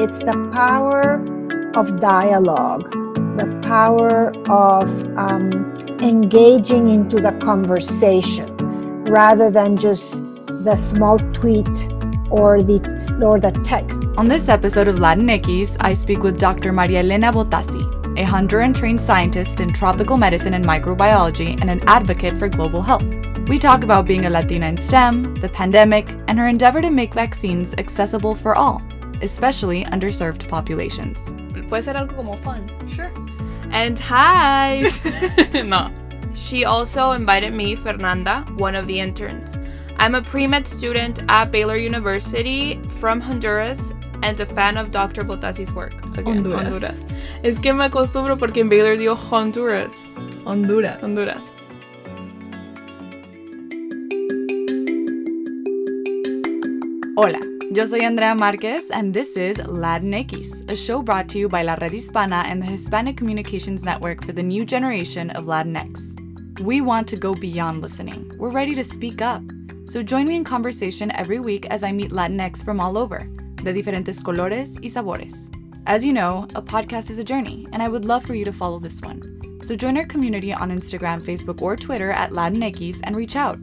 It's 0.00 0.18
the 0.18 0.50
power 0.52 1.14
of 1.74 1.98
dialogue, 1.98 2.88
the 3.36 3.60
power 3.64 4.32
of 4.48 4.88
um, 5.18 5.76
engaging 6.00 6.88
into 6.88 7.20
the 7.20 7.32
conversation 7.42 8.54
rather 9.06 9.50
than 9.50 9.76
just 9.76 10.22
the 10.62 10.76
small 10.76 11.18
tweet 11.32 11.66
or 12.30 12.62
the 12.62 12.78
or 13.24 13.40
the 13.40 13.50
text. 13.64 14.04
On 14.16 14.28
this 14.28 14.48
episode 14.48 14.86
of 14.86 15.00
Latin 15.00 15.26
Latinx, 15.26 15.76
I 15.80 15.94
speak 15.94 16.22
with 16.22 16.38
Dr. 16.38 16.70
Maria 16.70 17.00
Elena 17.00 17.32
Bottazzi, 17.32 17.82
a 18.16 18.24
Honduran 18.24 18.76
trained 18.76 19.00
scientist 19.00 19.58
in 19.58 19.72
tropical 19.72 20.16
medicine 20.16 20.54
and 20.54 20.64
microbiology 20.64 21.60
and 21.60 21.70
an 21.70 21.82
advocate 21.88 22.38
for 22.38 22.48
global 22.48 22.82
health. 22.82 23.04
We 23.48 23.58
talk 23.58 23.82
about 23.82 24.06
being 24.06 24.26
a 24.26 24.30
Latina 24.30 24.66
in 24.66 24.78
STEM, 24.78 25.34
the 25.36 25.48
pandemic, 25.48 26.08
and 26.28 26.38
her 26.38 26.46
endeavor 26.46 26.82
to 26.82 26.90
make 26.90 27.14
vaccines 27.14 27.74
accessible 27.78 28.36
for 28.36 28.54
all, 28.54 28.80
especially 29.22 29.84
underserved 29.84 30.48
populations. 30.48 31.34
Puede 31.68 31.84
ser 31.84 31.94
algo 31.94 32.16
como 32.16 32.36
fun. 32.36 32.70
Sure. 32.88 33.10
And 33.70 33.98
hi! 33.98 34.90
no. 35.64 35.90
She 36.34 36.64
also 36.64 37.12
invited 37.12 37.52
me, 37.52 37.74
Fernanda, 37.74 38.44
one 38.56 38.74
of 38.74 38.86
the 38.86 39.00
interns. 39.00 39.58
I'm 39.98 40.14
a 40.14 40.22
pre 40.22 40.46
med 40.46 40.66
student 40.66 41.20
at 41.28 41.50
Baylor 41.50 41.76
University 41.76 42.80
from 43.00 43.20
Honduras 43.20 43.92
and 44.22 44.40
a 44.40 44.46
fan 44.46 44.76
of 44.76 44.90
Dr. 44.90 45.24
Bottazzi's 45.24 45.72
work. 45.72 45.94
Again, 46.16 46.44
Honduras. 46.44 46.64
Honduras. 46.64 47.04
Es 47.42 47.58
que 47.58 47.72
me 47.72 47.84
acostumbro 47.84 48.38
porque 48.38 48.58
en 48.60 48.68
Baylor 48.68 48.96
digo 48.96 49.16
Honduras. 49.16 49.92
Honduras. 50.46 51.02
Honduras. 51.02 51.52
Hola, 57.16 57.40
yo 57.70 57.86
soy 57.86 58.00
Andrea 58.00 58.34
Marquez, 58.34 58.90
and 58.90 59.12
this 59.12 59.36
is 59.36 59.58
Latinx, 59.58 60.68
a 60.70 60.76
show 60.76 61.02
brought 61.02 61.28
to 61.28 61.38
you 61.38 61.48
by 61.48 61.62
La 61.62 61.74
Red 61.74 61.92
Hispana 61.92 62.44
and 62.46 62.62
the 62.62 62.66
Hispanic 62.66 63.16
Communications 63.16 63.84
Network 63.84 64.24
for 64.24 64.32
the 64.32 64.42
new 64.42 64.64
generation 64.64 65.28
of 65.30 65.44
Latinx. 65.44 66.60
We 66.60 66.80
want 66.80 67.06
to 67.08 67.16
go 67.16 67.34
beyond 67.34 67.82
listening. 67.82 68.32
We're 68.38 68.50
ready 68.50 68.74
to 68.74 68.82
speak 68.82 69.20
up. 69.20 69.42
So 69.84 70.02
join 70.02 70.26
me 70.26 70.36
in 70.36 70.44
conversation 70.44 71.12
every 71.12 71.40
week 71.40 71.66
as 71.66 71.82
I 71.82 71.92
meet 71.92 72.10
Latinx 72.10 72.64
from 72.64 72.80
all 72.80 72.96
over, 72.96 73.28
de 73.62 73.72
diferentes 73.74 74.22
colores 74.22 74.80
y 74.80 74.88
sabores. 74.88 75.54
As 75.86 76.04
you 76.04 76.14
know, 76.14 76.46
a 76.54 76.62
podcast 76.62 77.10
is 77.10 77.18
a 77.18 77.24
journey, 77.24 77.66
and 77.72 77.82
I 77.82 77.88
would 77.88 78.06
love 78.06 78.24
for 78.24 78.34
you 78.34 78.46
to 78.46 78.52
follow 78.52 78.78
this 78.78 79.02
one. 79.02 79.60
So 79.62 79.76
join 79.76 79.98
our 79.98 80.06
community 80.06 80.54
on 80.54 80.70
Instagram, 80.70 81.20
Facebook, 81.22 81.60
or 81.60 81.76
Twitter 81.76 82.12
at 82.12 82.30
Latinx 82.30 83.00
and 83.04 83.14
reach 83.14 83.36
out. 83.36 83.58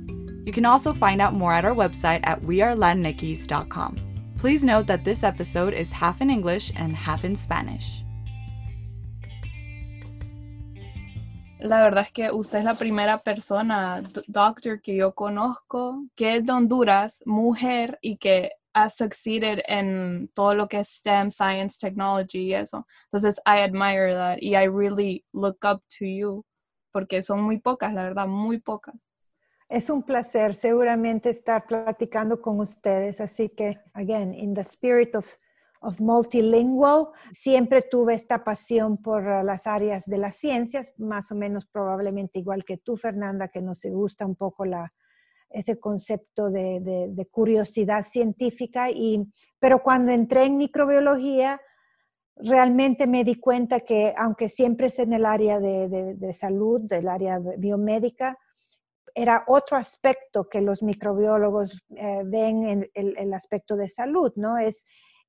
You 0.45 0.51
can 0.51 0.65
also 0.65 0.93
find 0.93 1.21
out 1.21 1.33
more 1.33 1.53
at 1.53 1.65
our 1.65 1.73
website 1.73 2.19
at 2.23 2.39
wearelatinx.com. 2.41 3.97
Please 4.37 4.63
note 4.63 4.85
that 4.85 5.03
this 5.03 5.23
episode 5.23 5.73
is 5.73 5.91
half 5.91 6.21
in 6.21 6.29
English 6.29 6.71
and 6.75 6.95
half 6.95 7.25
in 7.25 7.35
Spanish. 7.35 8.03
La 11.59 11.81
verdad 11.81 12.05
es 12.05 12.11
que 12.11 12.29
usted 12.31 12.59
es 12.59 12.65
la 12.65 12.75
primera 12.75 13.23
persona, 13.23 14.03
doctor, 14.27 14.77
que 14.77 14.95
yo 14.95 15.13
conozco 15.13 16.05
que 16.15 16.35
es 16.35 16.45
de 16.45 16.51
Honduras, 16.53 17.23
mujer 17.25 17.97
y 18.03 18.17
que 18.17 18.51
ha 18.75 18.89
succeeded 18.91 19.63
en 19.67 20.29
todo 20.35 20.53
lo 20.53 20.67
que 20.67 20.81
es 20.81 20.89
STEM, 20.89 21.31
science, 21.31 21.79
technology 21.79 22.49
y 22.49 22.53
eso. 22.53 22.85
Entonces, 23.11 23.39
I 23.47 23.61
admire 23.61 24.13
that 24.13 24.43
y 24.43 24.55
I 24.55 24.67
really 24.67 25.25
look 25.33 25.65
up 25.65 25.81
to 25.97 26.05
you 26.05 26.45
porque 26.91 27.23
son 27.23 27.41
muy 27.41 27.57
pocas, 27.57 27.93
la 27.95 28.03
verdad, 28.03 28.27
muy 28.27 28.59
pocas. 28.59 29.14
Es 29.67 29.89
un 29.89 30.03
placer 30.03 30.53
seguramente 30.53 31.29
estar 31.31 31.65
platicando 31.65 32.39
con 32.41 32.59
ustedes, 32.59 33.19
así 33.19 33.49
que, 33.49 33.79
again, 33.93 34.33
in 34.33 34.53
the 34.53 34.61
spirit 34.61 35.15
of, 35.15 35.27
of 35.81 35.99
multilingual, 35.99 37.07
siempre 37.31 37.81
tuve 37.81 38.13
esta 38.13 38.43
pasión 38.43 38.97
por 39.01 39.23
uh, 39.23 39.43
las 39.43 39.65
áreas 39.65 40.05
de 40.05 40.19
las 40.19 40.35
ciencias, 40.35 40.93
más 40.97 41.31
o 41.31 41.35
menos 41.35 41.65
probablemente 41.65 42.39
igual 42.39 42.63
que 42.63 42.77
tú, 42.77 42.95
Fernanda, 42.95 43.47
que 43.47 43.61
nos 43.61 43.81
gusta 43.85 44.25
un 44.25 44.35
poco 44.35 44.65
la, 44.65 44.93
ese 45.49 45.79
concepto 45.79 46.51
de, 46.51 46.79
de- 46.81 47.07
de 47.09 47.25
curiosidad 47.25 48.05
científica, 48.05 48.91
y, 48.91 49.25
pero 49.59 49.81
cuando 49.81 50.11
entré 50.11 50.43
en 50.43 50.57
microbiología, 50.57 51.59
realmente 52.35 53.07
me 53.07 53.23
di 53.23 53.39
cuenta 53.39 53.79
que, 53.79 54.13
aunque 54.15 54.47
siempre 54.47 54.87
es 54.87 54.99
en 54.99 55.13
el 55.13 55.25
área 55.25 55.59
de, 55.59 55.89
de- 55.89 56.13
de 56.13 56.33
salud, 56.33 56.81
del 56.81 57.07
área 57.07 57.39
biomédica, 57.57 58.37
era 59.15 59.45
otro 59.47 59.77
aspecto 59.77 60.49
que 60.49 60.59
los 60.59 60.83
microbiólogos 60.83 61.81
eh, 61.95 62.21
ven 62.25 62.65
en 62.65 62.89
el, 62.93 63.33
aspecto 63.33 63.77
de 63.77 63.87
salud, 63.87 64.33
¿no? 64.35 64.57
Es, 64.57 64.85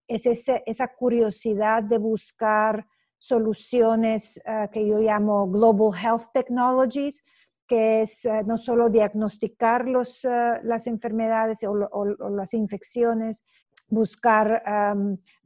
es 0.09 0.27
esa 0.67 0.89
curiosidad 0.89 1.85
de 1.85 1.99
buscar 1.99 2.87
soluciones 3.19 4.43
ah, 4.45 4.69
que 4.73 4.87
yo 4.87 4.99
llamo 4.99 5.49
Global 5.49 5.97
Health 5.99 6.33
Technologies, 6.35 7.25
que 7.69 8.03
es 8.03 8.25
eh, 8.25 8.43
no 8.45 8.59
solo 8.59 8.91
diagnosticar 8.91 9.87
los, 9.87 10.25
las 10.25 10.89
enfermedades 10.89 11.61
o, 11.63 12.05
las 12.31 12.55
infecciones, 12.55 13.45
buscar 13.89 14.63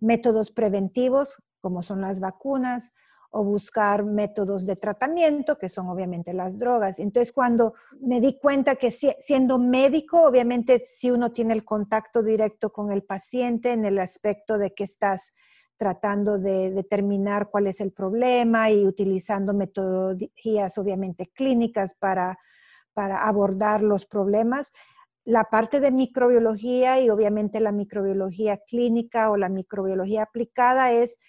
métodos 0.01 0.51
preventivos, 0.51 1.37
como 1.61 1.83
son 1.83 2.01
las 2.01 2.21
vacunas, 2.21 2.95
o 3.31 3.45
buscar 3.45 4.05
métodos 4.05 4.67
de 4.67 4.77
tratamiento, 4.77 5.57
que 5.57 5.69
son 5.69 5.89
obviamente 5.89 6.33
las 6.33 6.59
drogas. 6.59 6.99
Entonces, 6.99 7.33
cuando 7.33 7.75
me 8.01 8.21
di 8.21 8.39
cuenta 8.39 8.77
que 8.77 8.91
si- 8.91 9.15
siendo 9.21 9.59
médico, 9.59 10.23
obviamente 10.23 10.81
si 10.85 11.11
uno 11.11 11.33
tiene 11.33 11.55
el 11.55 11.65
contacto 11.65 12.23
directo 12.23 12.73
con 12.73 12.91
el 12.91 13.03
paciente 13.05 13.73
en 13.73 13.85
el 13.85 13.99
aspecto 14.01 14.59
de 14.59 14.75
que 14.75 14.85
estás 14.85 15.35
tratando 15.77 16.39
de 16.39 16.71
determinar 16.73 17.49
cuál 17.51 17.67
es 17.69 17.81
el 17.81 17.93
problema 17.93 18.71
y 18.71 18.85
utilizando 18.85 19.55
metodologías 19.55 20.77
obviamente 20.77 21.31
clínicas 21.33 21.95
para, 21.95 22.39
para 22.93 23.27
abordar 23.27 23.83
los 23.83 24.05
problemas, 24.07 24.73
la 25.25 25.45
parte 25.45 25.81
de 25.81 25.91
microbiología 25.91 27.01
y 27.01 27.09
obviamente 27.09 27.61
la 27.61 27.73
microbiología 27.73 28.59
clínica 28.69 29.31
o 29.31 29.37
la 29.37 29.49
microbiología 29.49 30.25
aplicada 30.25 30.93
es 30.93 31.21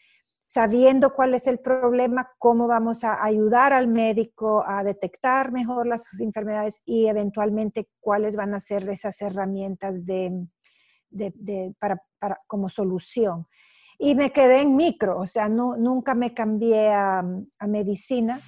sabiendo 0.52 1.14
cuál 1.14 1.34
es 1.34 1.48
el 1.48 1.60
problema, 1.60 2.30
cómo 2.38 2.68
vamos 2.68 3.06
a 3.06 3.24
ayudar 3.24 3.72
al 3.72 3.88
médico 3.88 4.66
a 4.68 4.84
detectar 4.84 5.54
mejor 5.54 5.88
las 5.88 6.04
enfermedades 6.20 6.82
y 6.84 7.08
eventualmente 7.08 7.88
cuáles 8.02 8.36
van 8.36 8.54
a 8.54 8.60
ser 8.60 8.90
esas 8.90 9.22
herramientas 9.22 10.06
de, 10.06 10.46
para, 11.80 12.02
como 12.48 12.68
solución. 12.68 13.48
Y 13.98 14.14
me 14.14 14.34
quedé 14.34 14.60
en 14.60 14.76
micro, 14.76 15.20
o 15.20 15.26
sea, 15.26 15.48
nunca 15.48 16.16
me 16.16 16.34
cambié 16.34 16.90
a 16.92 17.24
medicina. 17.66 18.42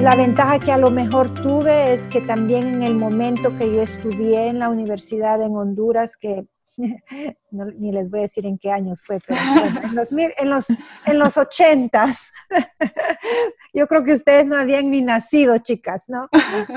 La 0.00 0.16
ventaja 0.16 0.58
que 0.58 0.72
a 0.72 0.78
lo 0.78 0.90
mejor 0.90 1.32
tuve 1.42 1.92
es 1.92 2.06
que 2.06 2.20
también 2.22 2.66
en 2.68 2.82
el 2.82 2.94
momento 2.94 3.56
que 3.58 3.70
yo 3.72 3.82
estudié 3.82 4.48
en 4.48 4.58
la 4.58 4.70
universidad 4.70 5.42
en 5.42 5.54
Honduras, 5.56 6.16
que 6.16 6.46
no- 7.50 7.66
ni 7.66 7.92
les 7.92 8.08
voy 8.10 8.20
a 8.20 8.22
decir 8.22 8.46
en 8.46 8.58
qué 8.58 8.70
años 8.72 9.02
fue, 9.04 9.18
pero 9.26 9.38
bueno, 9.54 9.80
en 9.84 9.94
los, 9.94 10.12
mil- 10.12 10.32
en 10.38 10.48
los, 10.48 10.68
en 11.04 11.18
los 11.18 11.36
ochentas, 11.36 12.32
yo 13.74 13.86
creo 13.86 14.02
que 14.02 14.14
ustedes 14.14 14.46
no 14.46 14.56
habían 14.56 14.90
ni 14.90 15.02
nacido, 15.02 15.58
chicas, 15.58 16.04
¿no? 16.08 16.28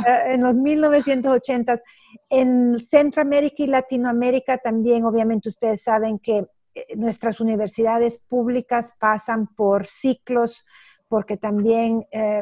Eh, 0.06 0.34
en 0.34 0.44
los 0.44 0.56
1980s, 0.58 1.82
en 2.30 2.78
Centroamérica 2.84 3.64
y 3.64 3.68
Latinoamérica 3.68 4.58
también, 4.58 5.06
obviamente 5.06 5.48
ustedes 5.48 5.82
saben 5.82 6.20
que 6.20 6.40
eh, 6.76 6.82
nuestras 6.98 7.40
universidades 7.40 8.18
públicas 8.18 8.92
pasan 9.00 9.48
por 9.48 9.88
ciclos 9.88 10.66
porque 11.08 11.38
también 11.38 12.06
eh, 12.12 12.42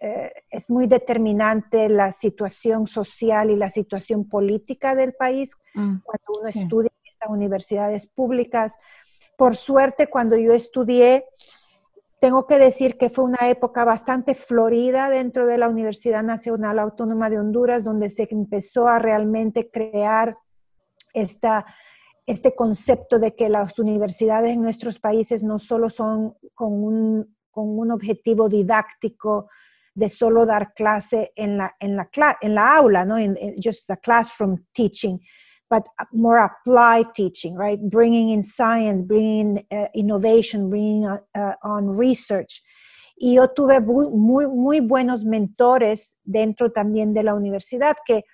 eh, 0.00 0.32
es 0.50 0.68
muy 0.70 0.86
determinante 0.86 1.88
la 1.88 2.12
situación 2.12 2.86
social 2.86 3.50
y 3.50 3.56
la 3.56 3.70
situación 3.70 4.28
política 4.28 4.94
del 4.94 5.14
país 5.14 5.56
cuando 5.74 6.40
uno 6.40 6.50
Sí. 6.52 6.60
estudia 6.60 6.90
en 7.04 7.08
estas 7.10 7.30
universidades 7.30 8.06
públicas. 8.06 8.76
Por 9.36 9.56
suerte, 9.56 10.08
cuando 10.08 10.36
yo 10.36 10.52
estudié, 10.52 11.24
tengo 12.18 12.46
que 12.46 12.58
decir 12.58 12.96
que 12.96 13.10
fue 13.10 13.24
una 13.24 13.48
época 13.50 13.84
bastante 13.84 14.34
florida 14.34 15.10
dentro 15.10 15.46
de 15.46 15.58
la 15.58 15.68
Universidad 15.68 16.22
Nacional 16.22 16.78
Autónoma 16.78 17.28
de 17.28 17.38
Honduras, 17.38 17.84
donde 17.84 18.08
se 18.10 18.26
empezó 18.30 18.88
a 18.88 18.98
realmente 18.98 19.70
crear 19.70 20.36
esta, 21.12 21.66
este 22.26 22.54
concepto 22.54 23.18
de 23.18 23.34
que 23.34 23.48
las 23.48 23.78
universidades 23.78 24.52
en 24.54 24.62
nuestros 24.62 24.98
países 24.98 25.42
no 25.42 25.58
solo 25.58 25.90
son 25.90 26.34
con 26.54 26.72
un, 26.82 27.36
con 27.50 27.78
un 27.78 27.92
objetivo 27.92 28.48
didáctico 28.48 29.48
de 29.96 30.08
solo 30.10 30.44
dar 30.44 30.74
clase 30.74 31.32
en 31.34 31.56
la, 31.56 31.74
en 31.80 31.96
la, 32.54 32.76
aula, 32.76 33.04
¿no? 33.04 33.18
In, 33.18 33.34
just 33.58 33.86
the 33.88 33.96
classroom 33.96 34.66
teaching, 34.74 35.18
but 35.70 35.84
more 36.12 36.38
applied 36.38 37.14
teaching, 37.14 37.56
right? 37.56 37.80
Bringing 37.80 38.28
in 38.28 38.42
science, 38.42 39.02
bringing 39.02 39.64
uh, 39.72 39.86
innovation, 39.94 40.68
bringing 40.68 41.06
uh, 41.06 41.18
uh, 41.34 41.54
on 41.62 41.96
research. 41.96 42.62
Y 43.18 43.36
yo 43.36 43.48
tuve 43.48 43.80
muy, 43.80 44.46
muy, 44.46 44.80
buenos 44.80 45.24
mentores 45.24 46.18
dentro 46.22 46.70
también 46.70 47.14
de 47.14 47.22
la 47.22 47.34
universidad 47.34 47.96
que 48.04 48.24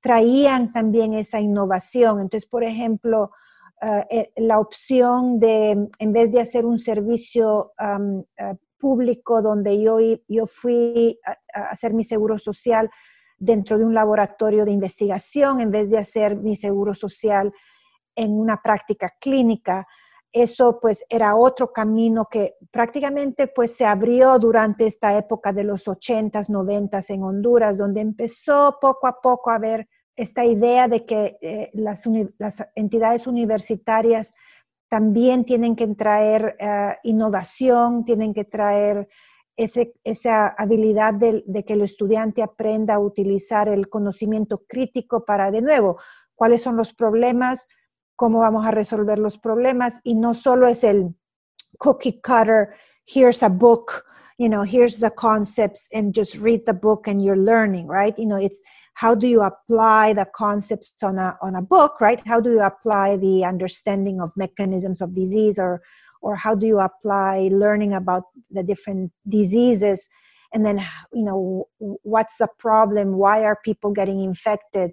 traían 0.00 0.72
también 0.72 1.14
esa 1.14 1.40
innovación. 1.40 2.20
Entonces, 2.20 2.48
por 2.48 2.62
ejemplo, 2.62 3.32
eh, 3.82 4.06
eh, 4.08 4.32
la 4.36 4.60
opción 4.60 5.40
de, 5.40 5.88
en 5.98 6.12
vez 6.12 6.30
de 6.30 6.40
hacer 6.40 6.64
un 6.64 6.78
servicio 6.78 7.72
eh, 7.80 8.54
público 8.78 9.42
donde 9.42 9.80
yo, 9.82 9.98
yo 10.28 10.46
fui 10.46 11.18
a, 11.24 11.60
hacer 11.70 11.92
mi 11.94 12.04
seguro 12.04 12.38
social 12.38 12.90
dentro 13.36 13.78
de 13.78 13.84
un 13.84 13.94
laboratorio 13.94 14.64
de 14.64 14.72
investigación, 14.72 15.60
en 15.60 15.70
vez 15.70 15.90
de 15.90 15.98
hacer 15.98 16.36
mi 16.36 16.56
seguro 16.56 16.94
social 16.94 17.52
en 18.16 18.32
una 18.32 18.60
práctica 18.62 19.12
clínica, 19.20 19.86
eso 20.32 20.78
pues 20.80 21.06
era 21.08 21.36
otro 21.36 21.72
camino 21.72 22.26
que 22.30 22.56
prácticamente 22.70 23.48
pues 23.48 23.74
se 23.76 23.86
abrió 23.86 24.38
durante 24.38 24.86
esta 24.86 25.16
época 25.16 25.52
de 25.52 25.64
los 25.64 25.86
80s, 25.86 26.48
90s 26.50 27.10
en 27.10 27.22
Honduras, 27.22 27.78
donde 27.78 28.00
empezó 28.00 28.78
poco 28.80 29.06
a 29.06 29.20
poco 29.20 29.50
a 29.50 29.54
haber 29.54 29.88
esta 30.14 30.44
idea 30.44 30.88
de 30.88 31.06
que 31.06 31.38
eh, 31.40 31.70
las, 31.74 32.06
entidades 32.74 33.26
universitarias 33.26 34.34
también 34.88 35.44
tienen 35.44 35.76
que 35.76 35.86
traer 35.88 36.56
eh, 36.58 36.96
innovación, 37.04 38.04
tienen 38.04 38.32
que 38.32 38.44
traer 38.44 39.08
esa 39.56 40.48
habilidad 40.56 41.14
de, 41.14 41.42
de, 41.46 41.64
que 41.64 41.72
el 41.72 41.82
estudiante 41.82 42.42
aprenda 42.42 42.94
a 42.94 43.00
utilizar 43.00 43.68
el 43.68 43.88
conocimiento 43.88 44.64
crítico 44.68 45.24
para, 45.24 45.50
de 45.50 45.62
nuevo, 45.62 45.98
cuáles 46.36 46.62
son 46.62 46.76
los 46.76 46.94
problemas, 46.94 47.68
cómo 48.14 48.38
vamos 48.40 48.64
a 48.64 48.70
resolver 48.70 49.18
los 49.18 49.36
problemas 49.36 50.00
y 50.04 50.14
no 50.14 50.34
solo 50.34 50.68
es 50.68 50.84
el 50.84 51.14
cookie 51.78 52.20
cutter, 52.20 52.70
here's 53.04 53.42
a 53.42 53.48
book, 53.48 54.04
you 54.38 54.48
know, 54.48 54.62
here's 54.62 55.00
the 55.00 55.10
concepts 55.10 55.88
and 55.92 56.14
just 56.14 56.36
read 56.36 56.64
the 56.64 56.72
book 56.72 57.08
and 57.08 57.22
you're 57.22 57.36
learning, 57.36 57.88
right? 57.88 58.16
You 58.16 58.26
know, 58.26 58.40
it's 58.40 58.62
how 58.98 59.14
do 59.14 59.28
you 59.28 59.42
apply 59.42 60.12
the 60.12 60.26
concepts 60.34 61.04
on 61.04 61.18
a, 61.18 61.38
on 61.40 61.54
a 61.54 61.62
book, 61.62 62.00
right? 62.00 62.20
How 62.26 62.40
do 62.40 62.50
you 62.50 62.62
apply 62.62 63.16
the 63.16 63.44
understanding 63.44 64.20
of 64.20 64.32
mechanisms 64.36 65.00
of 65.00 65.14
disease 65.14 65.56
or, 65.56 65.80
or 66.20 66.34
how 66.34 66.56
do 66.56 66.66
you 66.66 66.80
apply 66.80 67.48
learning 67.52 67.94
about 67.94 68.24
the 68.50 68.64
different 68.64 69.12
diseases? 69.28 70.08
And 70.52 70.66
then, 70.66 70.84
you 71.12 71.22
know, 71.22 71.68
what's 71.78 72.38
the 72.38 72.48
problem? 72.58 73.18
Why 73.18 73.44
are 73.44 73.56
people 73.64 73.92
getting 73.92 74.20
infected? 74.20 74.90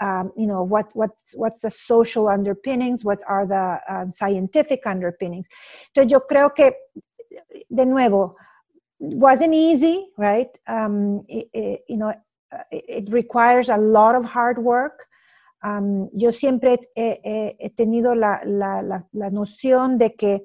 um, 0.00 0.30
you 0.36 0.46
know 0.46 0.62
what 0.62 0.86
what's 0.92 1.34
what's 1.34 1.58
the 1.58 1.70
social 1.70 2.28
underpinnings 2.28 3.04
what 3.04 3.18
are 3.26 3.44
the 3.44 3.80
um, 3.88 4.12
scientific 4.12 4.86
underpinnings 4.86 5.48
entonces 5.88 6.12
yo 6.12 6.20
creo 6.20 6.54
que 6.54 6.70
de 7.68 7.84
nuevo 7.84 8.36
wasn't 9.00 9.52
easy 9.52 10.06
right 10.16 10.56
um, 10.68 11.24
it, 11.26 11.48
it, 11.52 11.80
you 11.88 11.96
know 11.96 12.14
it 12.70 13.08
requires 13.10 13.68
a 13.68 13.76
lot 13.76 14.14
of 14.14 14.24
hard 14.24 14.58
work. 14.58 15.08
Yo 16.12 16.32
siempre 16.32 16.90
he, 16.94 17.70
tenido 17.76 18.14
la, 18.14 18.42
la, 18.44 18.82
la, 19.12 19.30
noción 19.30 19.98
de 19.98 20.14
que 20.14 20.44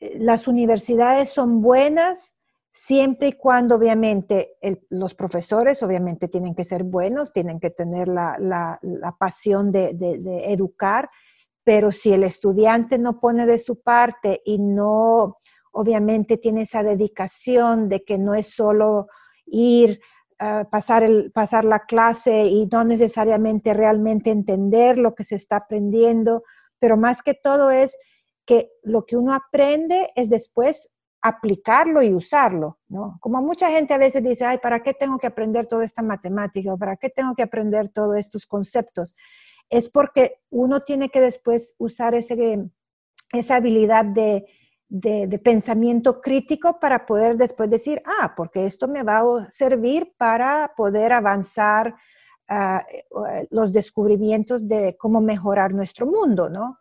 las 0.00 0.48
universidades 0.48 1.30
son 1.30 1.60
buenas 1.60 2.40
siempre 2.70 3.28
y 3.28 3.32
cuando 3.32 3.76
obviamente 3.76 4.56
los 4.90 5.14
profesores 5.14 5.82
obviamente 5.82 6.28
tienen 6.28 6.54
que 6.54 6.64
ser 6.64 6.84
buenos, 6.84 7.32
tienen 7.32 7.58
que 7.58 7.70
tener 7.70 8.08
la, 8.08 8.78
pasión 9.18 9.72
de, 9.72 9.90
educar, 10.46 11.10
pero 11.64 11.92
si 11.92 12.12
el 12.12 12.24
estudiante 12.24 12.98
no 12.98 13.20
pone 13.20 13.46
de 13.46 13.58
su 13.58 13.80
parte 13.82 14.40
y 14.44 14.58
no 14.58 15.38
obviamente 15.72 16.36
tiene 16.36 16.62
esa 16.62 16.82
dedicación 16.82 17.88
de 17.88 18.04
que 18.04 18.18
no 18.18 18.34
es 18.34 18.54
solo 18.54 19.08
ir 19.46 20.00
a 20.40 20.64
pasar, 20.64 21.02
el, 21.02 21.30
pasar 21.32 21.64
la 21.64 21.80
clase 21.80 22.46
y 22.46 22.66
no 22.66 22.82
necesariamente 22.84 23.74
realmente 23.74 24.30
entender 24.30 24.98
lo 24.98 25.14
que 25.14 25.22
se 25.22 25.36
está 25.36 25.56
aprendiendo, 25.56 26.42
pero 26.78 26.96
más 26.96 27.22
que 27.22 27.34
todo 27.34 27.70
es 27.70 27.98
que 28.46 28.70
lo 28.82 29.04
que 29.04 29.16
uno 29.16 29.34
aprende 29.34 30.10
es 30.16 30.30
después 30.30 30.96
aplicarlo 31.22 32.02
y 32.02 32.14
usarlo, 32.14 32.78
¿no? 32.88 33.18
Como 33.20 33.42
mucha 33.42 33.70
gente 33.70 33.92
a 33.92 33.98
veces 33.98 34.22
dice, 34.22 34.46
ay, 34.46 34.58
¿para 34.58 34.82
qué 34.82 34.94
tengo 34.94 35.18
que 35.18 35.26
aprender 35.26 35.66
toda 35.66 35.84
esta 35.84 36.02
matemática? 36.02 36.72
¿O 36.72 36.78
para 36.78 36.96
qué 36.96 37.10
tengo 37.10 37.34
que 37.34 37.42
aprender 37.42 37.90
todos 37.90 38.16
estos 38.18 38.46
conceptos? 38.46 39.14
Es 39.68 39.90
porque 39.90 40.40
uno 40.48 40.80
tiene 40.80 41.10
que 41.10 41.20
después 41.20 41.74
usar 41.78 42.14
ese, 42.14 42.70
esa 43.32 43.56
habilidad 43.56 44.06
de, 44.06 44.46
de, 44.90 45.38
pensamiento 45.38 46.20
crítico 46.20 46.78
para 46.80 47.06
poder 47.06 47.36
después 47.36 47.70
decir, 47.70 48.02
ah, 48.04 48.34
porque 48.36 48.66
esto 48.66 48.88
me 48.88 49.02
va 49.02 49.20
a 49.20 49.50
servir 49.50 50.12
para 50.18 50.72
poder 50.76 51.12
avanzar 51.12 51.94
uh, 52.50 52.80
los 53.50 53.72
descubrimientos 53.72 54.66
de 54.66 54.96
cómo 54.98 55.20
mejorar 55.20 55.72
nuestro 55.72 56.06
mundo, 56.06 56.50
¿no? 56.50 56.76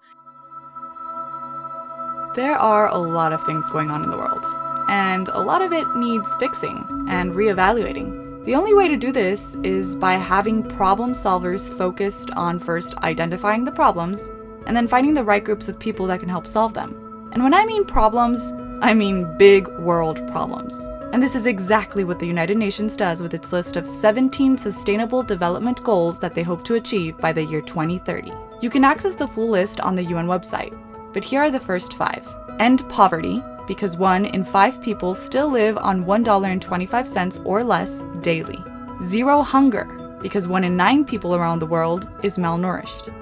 There 2.35 2.55
are 2.55 2.87
a 2.87 2.97
lot 2.97 3.31
of 3.31 3.45
things 3.45 3.69
going 3.71 3.89
on 3.89 4.03
in 4.03 4.09
the 4.09 4.17
world, 4.17 4.45
and 4.87 5.29
a 5.29 5.41
lot 5.41 5.61
of 5.61 5.71
it 5.71 5.85
needs 5.95 6.35
fixing 6.39 6.83
and 7.09 7.33
reevaluating. 7.33 8.45
The 8.45 8.55
only 8.55 8.73
way 8.73 8.87
to 8.87 8.97
do 8.97 9.11
this 9.11 9.55
is 9.63 9.95
by 9.95 10.13
having 10.13 10.63
problem 10.63 11.13
solvers 11.13 11.69
focused 11.77 12.31
on 12.35 12.57
first 12.57 12.95
identifying 13.03 13.65
the 13.65 13.71
problems 13.71 14.31
and 14.65 14.75
then 14.75 14.87
finding 14.87 15.13
the 15.13 15.23
right 15.23 15.43
groups 15.43 15.69
of 15.69 15.79
people 15.79 16.07
that 16.07 16.19
can 16.19 16.29
help 16.29 16.47
solve 16.47 16.73
them. 16.73 17.08
And 17.31 17.43
when 17.43 17.53
I 17.53 17.65
mean 17.65 17.85
problems, 17.85 18.53
I 18.81 18.93
mean 18.93 19.37
big 19.37 19.67
world 19.67 20.25
problems. 20.31 20.89
And 21.11 21.23
this 21.23 21.35
is 21.35 21.47
exactly 21.47 22.03
what 22.03 22.19
the 22.19 22.27
United 22.27 22.57
Nations 22.57 22.95
does 22.95 23.21
with 23.21 23.33
its 23.33 23.51
list 23.51 23.77
of 23.77 23.87
17 23.87 24.57
Sustainable 24.57 25.23
Development 25.23 25.81
Goals 25.83 26.19
that 26.19 26.35
they 26.35 26.43
hope 26.43 26.63
to 26.65 26.75
achieve 26.75 27.17
by 27.17 27.33
the 27.33 27.43
year 27.43 27.61
2030. 27.61 28.31
You 28.61 28.69
can 28.69 28.83
access 28.83 29.15
the 29.15 29.27
full 29.27 29.49
list 29.49 29.79
on 29.81 29.95
the 29.95 30.03
UN 30.03 30.27
website, 30.27 30.77
but 31.13 31.23
here 31.23 31.41
are 31.41 31.51
the 31.51 31.59
first 31.59 31.93
five 31.93 32.27
end 32.59 32.87
poverty, 32.89 33.41
because 33.67 33.97
one 33.97 34.25
in 34.25 34.43
five 34.43 34.81
people 34.81 35.15
still 35.15 35.49
live 35.49 35.77
on 35.77 36.05
$1.25 36.05 37.45
or 37.45 37.63
less 37.63 38.01
daily. 38.21 38.63
Zero 39.03 39.41
hunger, 39.41 39.85
because 40.21 40.47
one 40.47 40.63
in 40.63 40.75
nine 40.75 41.05
people 41.05 41.35
around 41.35 41.59
the 41.59 41.65
world 41.65 42.09
is 42.21 42.37
malnourished. 42.37 43.13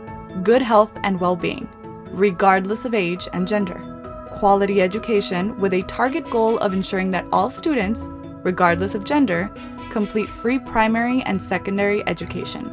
Good 0.44 0.62
health 0.62 0.92
and 1.04 1.19
well 1.19 1.36
being, 1.36 1.69
regardless 2.12 2.83
of 2.83 2.94
age 2.94 3.27
and 3.31 3.48
gender. 3.48 3.87
Quality 4.31 4.81
education 4.81 5.59
with 5.59 5.74
a 5.74 5.83
target 5.83 6.29
goal 6.29 6.57
of 6.59 6.74
ensuring 6.74 7.12
that 7.12 7.25
all 7.31 7.50
students, 7.50 8.09
regardless 8.44 8.94
of 8.94 9.04
gender, 9.04 9.49
complete 9.90 10.30
free 10.30 10.59
primary 10.59 11.21
and 11.23 11.42
secondary 11.42 12.06
education. 12.07 12.69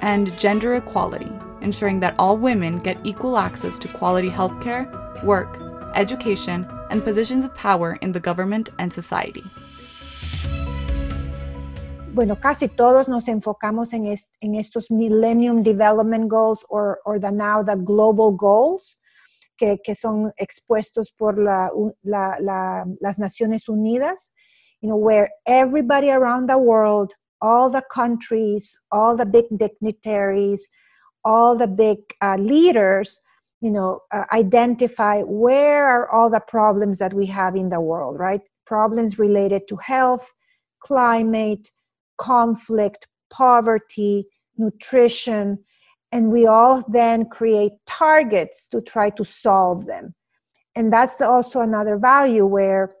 And 0.00 0.36
gender 0.38 0.74
equality, 0.74 1.30
ensuring 1.60 2.00
that 2.00 2.14
all 2.18 2.36
women 2.36 2.78
get 2.78 2.98
equal 3.04 3.38
access 3.38 3.78
to 3.80 3.88
quality 3.88 4.28
healthcare, 4.28 4.84
work, 5.22 5.60
education, 5.94 6.66
and 6.90 7.04
positions 7.04 7.44
of 7.44 7.54
power 7.54 7.96
in 8.02 8.12
the 8.12 8.20
government 8.20 8.70
and 8.78 8.92
society. 8.92 9.44
Bueno, 12.14 12.36
casi 12.36 12.68
todos 12.68 13.08
nos 13.08 13.26
enfocamos 13.26 13.92
en, 13.92 14.06
est 14.06 14.28
en 14.40 14.54
estos 14.54 14.88
Millennium 14.90 15.64
Development 15.64 16.28
Goals 16.28 16.64
or, 16.68 17.00
or 17.04 17.18
the 17.18 17.30
now 17.30 17.62
the 17.62 17.74
Global 17.74 18.30
Goals, 18.30 18.98
que, 19.58 19.78
que 19.82 19.94
son 19.94 20.32
expuestos 20.38 21.10
por 21.16 21.38
la, 21.38 21.70
la, 22.02 22.36
la, 22.40 22.84
las 23.00 23.18
Naciones 23.18 23.68
Unidas, 23.68 24.32
you 24.80 24.88
know, 24.88 24.96
where 24.96 25.30
everybody 25.46 26.10
around 26.10 26.48
the 26.48 26.58
world, 26.58 27.12
all 27.40 27.70
the 27.70 27.84
countries, 27.90 28.78
all 28.90 29.16
the 29.16 29.26
big 29.26 29.46
dignitaries, 29.56 30.68
all 31.24 31.56
the 31.56 31.66
big 31.66 31.98
uh, 32.20 32.36
leaders 32.36 33.20
you 33.60 33.70
know 33.70 34.00
uh, 34.12 34.24
identify 34.32 35.22
where 35.22 35.86
are 35.86 36.10
all 36.10 36.28
the 36.28 36.40
problems 36.48 36.98
that 36.98 37.14
we 37.14 37.24
have 37.24 37.56
in 37.56 37.70
the 37.70 37.80
world 37.80 38.18
right? 38.18 38.42
Problems 38.66 39.18
related 39.18 39.62
to 39.68 39.76
health 39.76 40.32
climate 40.80 41.70
conflict 42.18 43.06
poverty 43.30 44.26
nutrition 44.58 45.58
and 46.14 46.30
we 46.30 46.46
all 46.46 46.82
then 46.88 47.26
create 47.28 47.72
targets 47.86 48.66
to 48.68 48.80
try 48.80 49.10
to 49.10 49.24
solve 49.24 49.84
them 49.86 50.14
and 50.76 50.90
that's 50.92 51.20
also 51.20 51.60
another 51.60 51.98
value 51.98 52.46
where 52.46 52.94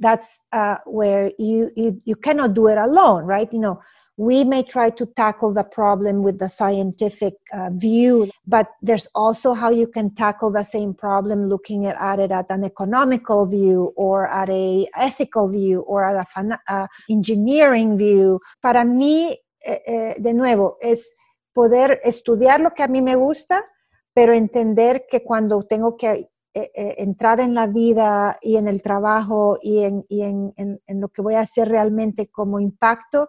that's 0.00 0.40
uh, 0.52 0.78
where 0.86 1.30
you, 1.38 1.70
you 1.76 2.00
you 2.04 2.16
cannot 2.16 2.54
do 2.54 2.66
it 2.66 2.78
alone 2.78 3.24
right 3.24 3.52
you 3.52 3.60
know 3.60 3.80
we 4.20 4.44
may 4.44 4.62
try 4.62 4.90
to 4.90 5.06
tackle 5.16 5.50
the 5.54 5.64
problem 5.64 6.22
with 6.22 6.38
the 6.38 6.48
scientific 6.50 7.32
uh, 7.54 7.70
view, 7.72 8.28
but 8.46 8.68
there's 8.82 9.08
also 9.14 9.54
how 9.54 9.70
you 9.70 9.86
can 9.86 10.14
tackle 10.14 10.50
the 10.50 10.62
same 10.62 10.92
problem 10.92 11.48
looking 11.48 11.86
at, 11.86 11.96
at 11.98 12.18
it 12.20 12.30
at 12.30 12.44
an 12.50 12.62
economical 12.62 13.46
view 13.46 13.94
or 13.96 14.28
at 14.28 14.50
a 14.50 14.86
ethical 14.94 15.48
view 15.48 15.80
or 15.88 16.04
at 16.04 16.20
a 16.20 16.26
fan, 16.26 16.58
uh, 16.68 16.86
engineering 17.08 17.96
view. 17.96 18.38
Para 18.60 18.84
mí, 18.84 19.34
eh, 19.64 19.80
eh, 19.86 20.14
de 20.18 20.34
nuevo, 20.34 20.76
es 20.82 21.14
poder 21.60 22.00
estudiar 22.04 22.58
lo 22.58 22.70
que 22.70 22.82
a 22.82 22.88
mí 22.88 23.02
me 23.02 23.16
gusta, 23.16 23.66
pero 24.14 24.32
entender 24.32 25.04
que 25.10 25.22
cuando 25.22 25.62
tengo 25.64 25.94
que 25.94 26.30
eh, 26.54 26.70
eh, 26.74 26.94
entrar 26.96 27.38
en 27.38 27.52
la 27.52 27.66
vida 27.66 28.38
y 28.40 28.56
en 28.56 28.66
el 28.66 28.80
trabajo 28.80 29.58
y, 29.60 29.82
en, 29.82 30.06
y 30.08 30.22
en, 30.22 30.54
en, 30.56 31.00
lo 31.02 31.08
que 31.10 31.20
voy 31.20 31.34
a 31.34 31.40
hacer 31.40 31.68
realmente 31.68 32.28
como 32.28 32.60
impacto, 32.60 33.28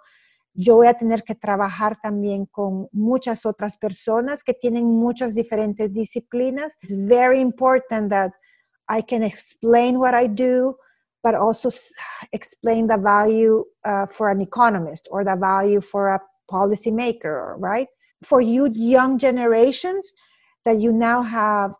yo 0.53 0.77
voy 0.77 0.87
a 0.87 0.93
tener 0.93 1.23
que 1.23 1.35
trabajar 1.35 1.99
también 2.01 2.45
con 2.45 2.87
muchas 2.93 3.45
otras 3.45 3.75
personas 3.75 4.45
que 4.45 4.53
tienen 4.53 4.85
muchas 4.85 5.35
diferentes 5.35 5.91
disciplinas. 5.91 6.77
It's 6.81 6.95
very 6.95 7.41
important 7.41 8.11
that 8.11 8.31
I 8.87 9.03
can 9.03 9.23
explain 9.23 9.97
what 9.97 10.13
I 10.13 10.29
do, 10.29 10.77
but 11.21 11.35
also 11.35 11.69
explain 12.31 12.87
the 12.87 12.97
value 12.97 13.65
uh, 13.83 14.07
for 14.07 14.29
an 14.31 14.39
economist 14.39 15.09
or 15.11 15.25
the 15.25 15.35
value 15.35 15.81
for 15.81 16.13
a 16.15 16.21
policymaker, 16.49 17.55
right? 17.57 17.89
For 18.23 18.41
you 18.41 18.69
young 18.73 19.17
generations, 19.17 20.13
that 20.65 20.79
you 20.79 20.91
now 20.91 21.23
have 21.23 21.73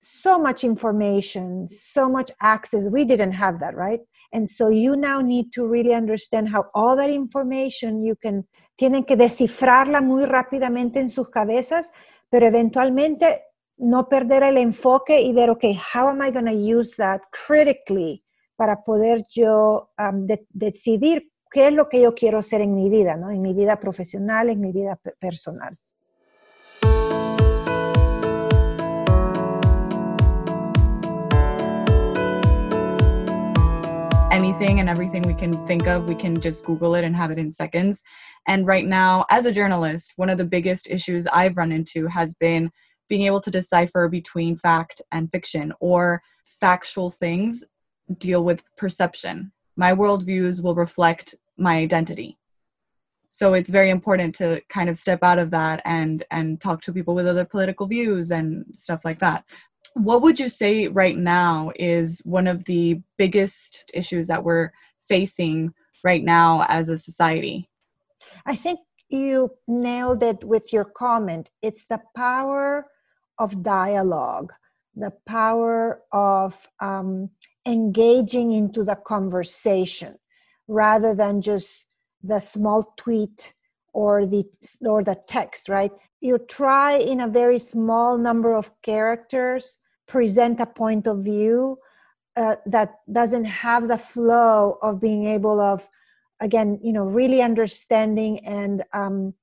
so 0.00 0.38
much 0.38 0.62
information, 0.62 1.68
so 1.68 2.08
much 2.08 2.30
access. 2.40 2.88
We 2.90 3.04
didn't 3.04 3.32
have 3.32 3.60
that, 3.60 3.74
right? 3.74 4.00
And 4.32 4.48
so 4.48 4.68
you 4.68 4.96
now 4.96 5.20
need 5.20 5.52
to 5.54 5.66
really 5.66 5.94
understand 5.94 6.48
how 6.48 6.66
all 6.74 6.96
that 6.96 7.10
information 7.10 8.04
you 8.04 8.16
can, 8.16 8.46
tienen 8.76 9.06
que 9.06 9.16
descifrarla 9.16 10.02
muy 10.02 10.24
rápidamente 10.26 11.00
en 11.00 11.08
sus 11.08 11.28
cabezas, 11.30 11.90
pero 12.30 12.46
eventualmente 12.46 13.44
no 13.78 14.08
perder 14.08 14.42
el 14.42 14.58
enfoque 14.58 15.20
y 15.22 15.32
ver, 15.32 15.50
okay, 15.50 15.74
how 15.74 16.08
am 16.08 16.22
I 16.22 16.30
going 16.30 16.46
to 16.46 16.52
use 16.52 16.96
that 16.96 17.22
critically 17.30 18.22
para 18.56 18.82
poder 18.84 19.24
yo 19.30 19.90
um, 19.98 20.26
de, 20.26 20.46
decidir 20.50 21.30
qué 21.50 21.68
es 21.68 21.72
lo 21.72 21.86
que 21.86 22.00
yo 22.00 22.14
quiero 22.14 22.38
hacer 22.38 22.60
en 22.60 22.74
mi 22.74 22.90
vida, 22.90 23.16
¿no? 23.16 23.30
En 23.30 23.40
mi 23.42 23.54
vida 23.54 23.78
profesional, 23.78 24.50
en 24.50 24.60
mi 24.60 24.72
vida 24.72 24.98
personal. 25.18 25.76
Anything 34.36 34.80
and 34.80 34.88
everything 34.90 35.22
we 35.22 35.32
can 35.32 35.66
think 35.66 35.86
of, 35.86 36.10
we 36.10 36.14
can 36.14 36.38
just 36.38 36.62
Google 36.66 36.94
it 36.94 37.04
and 37.04 37.16
have 37.16 37.30
it 37.30 37.38
in 37.38 37.50
seconds. 37.50 38.02
And 38.46 38.66
right 38.66 38.84
now, 38.84 39.24
as 39.30 39.46
a 39.46 39.52
journalist, 39.52 40.12
one 40.16 40.28
of 40.28 40.36
the 40.36 40.44
biggest 40.44 40.88
issues 40.90 41.26
I've 41.28 41.56
run 41.56 41.72
into 41.72 42.06
has 42.08 42.34
been 42.34 42.70
being 43.08 43.22
able 43.22 43.40
to 43.40 43.50
decipher 43.50 44.08
between 44.08 44.54
fact 44.54 45.00
and 45.10 45.32
fiction 45.32 45.72
or 45.80 46.20
factual 46.60 47.08
things 47.08 47.64
deal 48.18 48.44
with 48.44 48.62
perception. 48.76 49.52
My 49.74 49.94
worldviews 49.94 50.62
will 50.62 50.74
reflect 50.74 51.34
my 51.56 51.78
identity. 51.78 52.36
So 53.30 53.54
it's 53.54 53.70
very 53.70 53.88
important 53.88 54.34
to 54.34 54.60
kind 54.68 54.90
of 54.90 54.98
step 54.98 55.22
out 55.22 55.38
of 55.38 55.50
that 55.52 55.80
and 55.86 56.24
and 56.30 56.60
talk 56.60 56.82
to 56.82 56.92
people 56.92 57.14
with 57.14 57.26
other 57.26 57.46
political 57.46 57.86
views 57.86 58.30
and 58.30 58.66
stuff 58.74 59.02
like 59.02 59.18
that 59.20 59.44
what 59.96 60.20
would 60.20 60.38
you 60.38 60.50
say 60.50 60.88
right 60.88 61.16
now 61.16 61.72
is 61.76 62.20
one 62.26 62.46
of 62.46 62.66
the 62.66 63.00
biggest 63.16 63.90
issues 63.94 64.28
that 64.28 64.44
we're 64.44 64.70
facing 65.08 65.72
right 66.04 66.22
now 66.22 66.66
as 66.68 66.90
a 66.90 66.98
society? 66.98 67.66
I 68.44 68.56
think 68.56 68.80
you 69.08 69.52
nailed 69.66 70.22
it 70.22 70.44
with 70.44 70.70
your 70.70 70.84
comment. 70.84 71.50
It's 71.62 71.86
the 71.88 72.00
power 72.14 72.86
of 73.38 73.62
dialogue, 73.62 74.52
the 74.94 75.12
power 75.26 76.02
of 76.12 76.68
um, 76.80 77.30
engaging 77.66 78.52
into 78.52 78.84
the 78.84 78.96
conversation 78.96 80.18
rather 80.68 81.14
than 81.14 81.40
just 81.40 81.86
the 82.22 82.40
small 82.40 82.92
tweet 82.98 83.54
or 83.94 84.26
the 84.26 84.44
or 84.86 85.02
the 85.02 85.16
text 85.26 85.68
right 85.68 85.92
you 86.20 86.38
try 86.38 86.94
in 86.94 87.20
a 87.20 87.28
very 87.28 87.58
small 87.58 88.18
number 88.18 88.54
of 88.54 88.70
characters 88.82 89.78
present 90.06 90.60
a 90.60 90.66
point 90.66 91.06
of 91.06 91.24
view 91.24 91.78
uh, 92.36 92.56
that 92.66 92.96
doesn't 93.10 93.44
have 93.44 93.88
the 93.88 93.98
flow 93.98 94.78
of 94.82 95.00
being 95.00 95.26
able 95.26 95.60
of 95.60 95.88
again 96.40 96.78
you 96.82 96.92
know 96.92 97.04
really 97.04 97.40
understanding 97.40 98.44
and 98.44 98.84
um, 98.92 99.34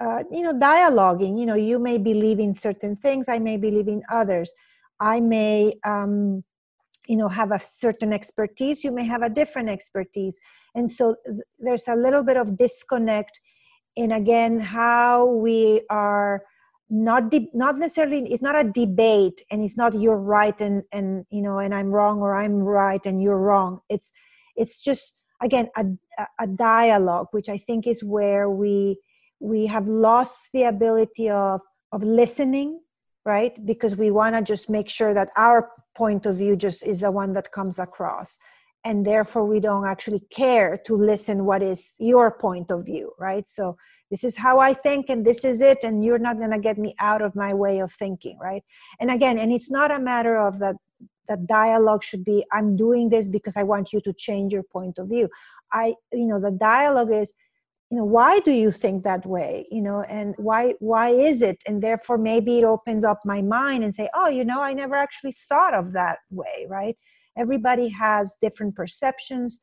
uh, 0.00 0.22
you 0.30 0.42
know 0.42 0.54
dialoguing. 0.54 1.38
You 1.38 1.46
know 1.46 1.54
you 1.54 1.78
may 1.78 1.98
believe 1.98 2.40
in 2.40 2.54
certain 2.54 2.96
things 2.96 3.28
i 3.28 3.38
may 3.38 3.56
believe 3.56 3.88
in 3.88 4.02
others. 4.10 4.52
I 4.98 5.20
may 5.20 5.74
um, 5.84 6.44
you 7.06 7.16
know 7.16 7.28
have 7.28 7.52
a 7.52 7.58
certain 7.58 8.12
expertise 8.12 8.84
you 8.84 8.92
may 8.92 9.04
have 9.04 9.22
a 9.22 9.28
different 9.28 9.68
expertise. 9.68 10.38
And 10.74 10.90
so 10.90 11.16
th- 11.26 11.38
there's 11.58 11.88
a 11.88 11.96
little 11.96 12.22
bit 12.22 12.36
of 12.36 12.56
disconnect 12.56 13.40
in 13.96 14.12
again 14.12 14.60
how 14.60 15.26
we 15.26 15.82
are 15.90 16.42
not 16.90 17.30
de- 17.30 17.50
not 17.54 17.78
necessarily 17.78 18.22
it's 18.32 18.42
not 18.42 18.58
a 18.58 18.64
debate 18.64 19.42
and 19.50 19.62
it's 19.62 19.76
not 19.76 19.98
you're 19.98 20.16
right 20.16 20.60
and 20.60 20.82
and 20.92 21.24
you 21.30 21.40
know 21.40 21.58
and 21.58 21.74
i'm 21.74 21.90
wrong 21.90 22.20
or 22.20 22.34
i'm 22.34 22.56
right 22.56 23.06
and 23.06 23.22
you're 23.22 23.38
wrong. 23.38 23.80
It's 23.88 24.12
it's 24.56 24.80
just 24.80 25.20
again 25.40 25.68
a, 25.76 25.84
a 26.38 26.46
dialogue 26.46 27.28
which 27.30 27.48
i 27.48 27.56
think 27.56 27.86
is 27.86 28.02
where 28.02 28.50
we 28.50 28.98
we 29.38 29.66
have 29.66 29.86
lost 29.86 30.40
the 30.52 30.64
ability 30.64 31.30
of 31.30 31.60
of 31.92 32.02
listening 32.02 32.80
right? 33.24 33.64
Because 33.64 33.96
we 33.96 34.10
want 34.10 34.34
to 34.34 34.42
just 34.42 34.70
make 34.70 34.88
sure 34.88 35.12
that 35.14 35.30
our 35.36 35.70
point 35.94 36.26
of 36.26 36.36
view 36.36 36.56
just 36.56 36.86
is 36.86 37.00
the 37.00 37.10
one 37.10 37.32
that 37.34 37.52
comes 37.52 37.78
across. 37.78 38.38
And 38.84 39.06
therefore 39.06 39.44
we 39.44 39.60
don't 39.60 39.84
actually 39.84 40.22
care 40.30 40.78
to 40.86 40.96
listen 40.96 41.44
what 41.44 41.62
is 41.62 41.94
your 41.98 42.30
point 42.30 42.70
of 42.70 42.86
view 42.86 43.12
right? 43.18 43.48
So 43.48 43.76
this 44.10 44.24
is 44.24 44.36
how 44.36 44.58
i 44.58 44.72
think 44.72 45.08
and 45.08 45.24
this 45.24 45.44
is 45.44 45.60
it 45.60 45.78
and 45.82 46.04
you're 46.04 46.18
not 46.18 46.38
going 46.38 46.50
to 46.50 46.58
get 46.58 46.78
me 46.78 46.94
out 46.98 47.22
of 47.22 47.34
my 47.34 47.54
way 47.54 47.78
of 47.78 47.92
thinking 47.92 48.38
right? 48.40 48.64
And 49.00 49.10
again 49.10 49.38
and 49.38 49.52
it's 49.52 49.70
not 49.70 49.90
a 49.90 49.98
matter 49.98 50.36
of 50.36 50.58
that 50.58 50.76
that 51.28 51.46
dialogue 51.46 52.02
should 52.02 52.24
be 52.24 52.44
i'm 52.52 52.76
doing 52.76 53.08
this 53.08 53.28
because 53.28 53.56
i 53.56 53.62
want 53.62 53.92
you 53.92 54.00
to 54.00 54.12
change 54.12 54.52
your 54.52 54.64
point 54.64 54.98
of 54.98 55.08
view. 55.08 55.28
I 55.72 55.94
you 56.12 56.26
know 56.26 56.40
the 56.40 56.50
dialogue 56.50 57.12
is 57.12 57.32
you 57.90 57.98
know 57.98 58.04
why 58.04 58.38
do 58.40 58.52
you 58.52 58.70
think 58.70 59.02
that 59.02 59.26
way? 59.26 59.66
You 59.70 59.82
know 59.82 60.02
and 60.02 60.34
why 60.38 60.74
why 60.78 61.10
is 61.10 61.42
it? 61.42 61.58
And 61.66 61.82
therefore 61.82 62.18
maybe 62.18 62.58
it 62.58 62.64
opens 62.64 63.04
up 63.04 63.20
my 63.24 63.42
mind 63.42 63.84
and 63.84 63.94
say 63.94 64.08
oh 64.14 64.28
you 64.28 64.44
know 64.44 64.60
i 64.60 64.72
never 64.72 64.94
actually 64.94 65.32
thought 65.32 65.74
of 65.74 65.92
that 65.92 66.18
way 66.30 66.66
right? 66.68 66.96
Everybody 67.36 67.88
has 67.88 68.36
different 68.42 68.74
perceptions. 68.74 69.60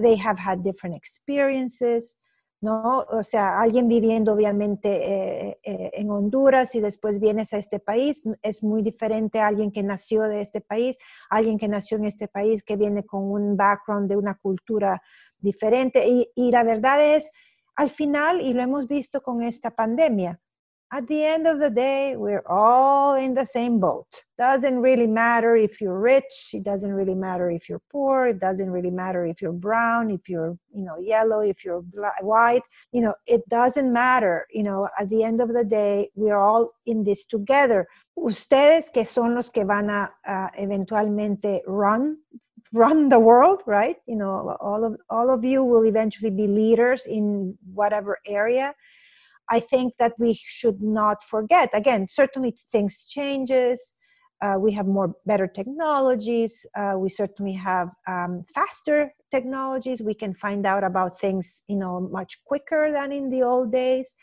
They 0.00 0.16
have 0.16 0.38
had 0.38 0.64
different 0.64 0.96
experiences 0.96 2.16
¿no? 2.64 3.04
O 3.10 3.22
sea, 3.22 3.60
alguien 3.60 3.88
viviendo 3.88 4.32
obviamente 4.32 4.88
eh, 4.88 5.58
eh, 5.62 5.90
en 5.92 6.10
Honduras 6.10 6.74
y 6.74 6.80
después 6.80 7.20
vienes 7.20 7.52
a 7.52 7.58
este 7.58 7.78
país, 7.78 8.26
es 8.40 8.62
muy 8.62 8.82
diferente 8.82 9.38
a 9.38 9.48
alguien 9.48 9.70
que 9.70 9.82
nació 9.82 10.22
de 10.22 10.40
este 10.40 10.62
país, 10.62 10.98
alguien 11.28 11.58
que 11.58 11.68
nació 11.68 11.98
en 11.98 12.06
este 12.06 12.26
país 12.26 12.62
que 12.62 12.76
viene 12.76 13.04
con 13.04 13.30
un 13.30 13.54
background 13.56 14.08
de 14.08 14.16
una 14.16 14.34
cultura 14.36 15.02
diferente. 15.38 16.08
Y, 16.08 16.30
y 16.34 16.50
la 16.50 16.64
verdad 16.64 17.14
es, 17.14 17.30
al 17.76 17.90
final, 17.90 18.40
y 18.40 18.54
lo 18.54 18.62
hemos 18.62 18.88
visto 18.88 19.20
con 19.20 19.42
esta 19.42 19.70
pandemia, 19.72 20.40
at 20.92 21.08
the 21.08 21.24
end 21.24 21.46
of 21.46 21.58
the 21.58 21.70
day, 21.70 22.14
we're 22.16 22.44
all 22.46 23.14
in 23.14 23.34
the 23.34 23.44
same 23.44 23.80
boat. 23.80 24.06
Doesn't 24.38 24.78
really 24.78 25.06
matter 25.06 25.56
if 25.56 25.80
you're 25.80 25.98
rich. 25.98 26.50
It 26.52 26.62
doesn't 26.62 26.92
really 26.92 27.14
matter 27.14 27.50
if 27.50 27.68
you're 27.68 27.82
poor. 27.90 28.28
It 28.28 28.38
doesn't 28.38 28.70
really 28.70 28.90
matter 28.90 29.26
if 29.26 29.42
you're 29.42 29.52
brown, 29.52 30.10
if 30.10 30.28
you're, 30.28 30.56
you 30.72 30.84
know, 30.84 30.98
yellow, 31.00 31.40
if 31.40 31.64
you're 31.64 31.82
black, 31.82 32.22
white. 32.22 32.62
You 32.92 33.00
know, 33.00 33.14
it 33.26 33.48
doesn't 33.48 33.92
matter. 33.92 34.46
You 34.52 34.62
know, 34.62 34.88
at 34.98 35.10
the 35.10 35.24
end 35.24 35.40
of 35.40 35.52
the 35.52 35.64
day, 35.64 36.10
we're 36.14 36.38
all 36.38 36.72
in 36.86 37.02
this 37.02 37.24
together. 37.24 37.88
Ustedes 38.16 38.88
que 38.92 39.04
son 39.04 39.34
los 39.34 39.48
que 39.48 39.64
van 39.64 39.90
a 39.90 40.12
uh, 40.26 40.48
eventualmente 40.56 41.62
run 41.66 42.18
run 42.72 43.08
the 43.08 43.18
world 43.18 43.62
right 43.66 43.98
you 44.06 44.16
know 44.16 44.56
all 44.60 44.84
of 44.84 44.96
all 45.08 45.30
of 45.30 45.44
you 45.44 45.62
will 45.62 45.84
eventually 45.86 46.30
be 46.30 46.48
leaders 46.48 47.06
in 47.06 47.56
whatever 47.72 48.18
area 48.26 48.74
I 49.50 49.60
think 49.60 49.94
that 49.98 50.12
we 50.18 50.34
should 50.34 50.80
not 50.82 51.22
forget. 51.22 51.70
Again, 51.74 52.06
certainly 52.10 52.56
things 52.72 53.06
changes. 53.06 53.94
Uh, 54.42 54.56
we 54.58 54.72
have 54.72 54.86
more 54.86 55.14
better 55.26 55.46
technologies. 55.46 56.66
Uh, 56.76 56.94
we 56.96 57.08
certainly 57.08 57.52
have 57.52 57.88
um, 58.08 58.44
faster 58.54 59.14
technologies. 59.30 60.02
We 60.02 60.14
can 60.14 60.34
find 60.34 60.66
out 60.66 60.84
about 60.84 61.20
things, 61.20 61.62
you 61.66 61.76
know, 61.76 62.00
much 62.00 62.42
quicker 62.44 62.92
than 62.92 63.12
in 63.12 63.30
the 63.30 63.42
old 63.42 63.72
days. 63.72 64.14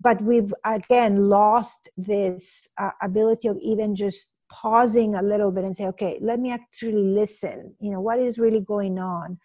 But 0.00 0.20
we've 0.20 0.52
again 0.64 1.28
lost 1.28 1.88
this 1.96 2.68
uh, 2.78 2.90
ability 3.02 3.48
of 3.48 3.56
even 3.58 3.94
just 3.94 4.32
pausing 4.50 5.14
a 5.14 5.22
little 5.22 5.52
bit 5.52 5.64
and 5.64 5.76
say, 5.76 5.86
okay, 5.86 6.18
let 6.20 6.40
me 6.40 6.50
actually 6.50 6.94
listen. 6.94 7.74
You 7.80 7.92
know, 7.92 8.00
what 8.00 8.18
is 8.18 8.38
really 8.38 8.60
going 8.60 8.98
on? 8.98 9.38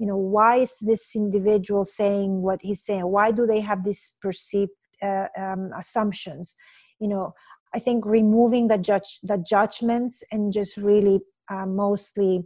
You 0.00 0.06
know 0.06 0.16
why 0.16 0.56
is 0.56 0.78
this 0.80 1.14
individual 1.14 1.84
saying 1.84 2.42
what 2.42 2.58
he's 2.62 2.84
saying? 2.84 3.06
Why 3.06 3.30
do 3.30 3.46
they 3.46 3.60
have 3.60 3.84
these 3.84 4.16
perceived 4.20 4.72
uh, 5.02 5.28
um, 5.36 5.70
assumptions? 5.78 6.56
You 6.98 7.08
know 7.08 7.34
i 7.74 7.78
think 7.78 8.04
removing 8.04 8.68
the 8.68 8.78
judge 8.78 9.18
the 9.22 9.38
judgments 9.38 10.22
and 10.32 10.52
just 10.52 10.76
really 10.76 11.20
uh, 11.50 11.66
mostly 11.66 12.42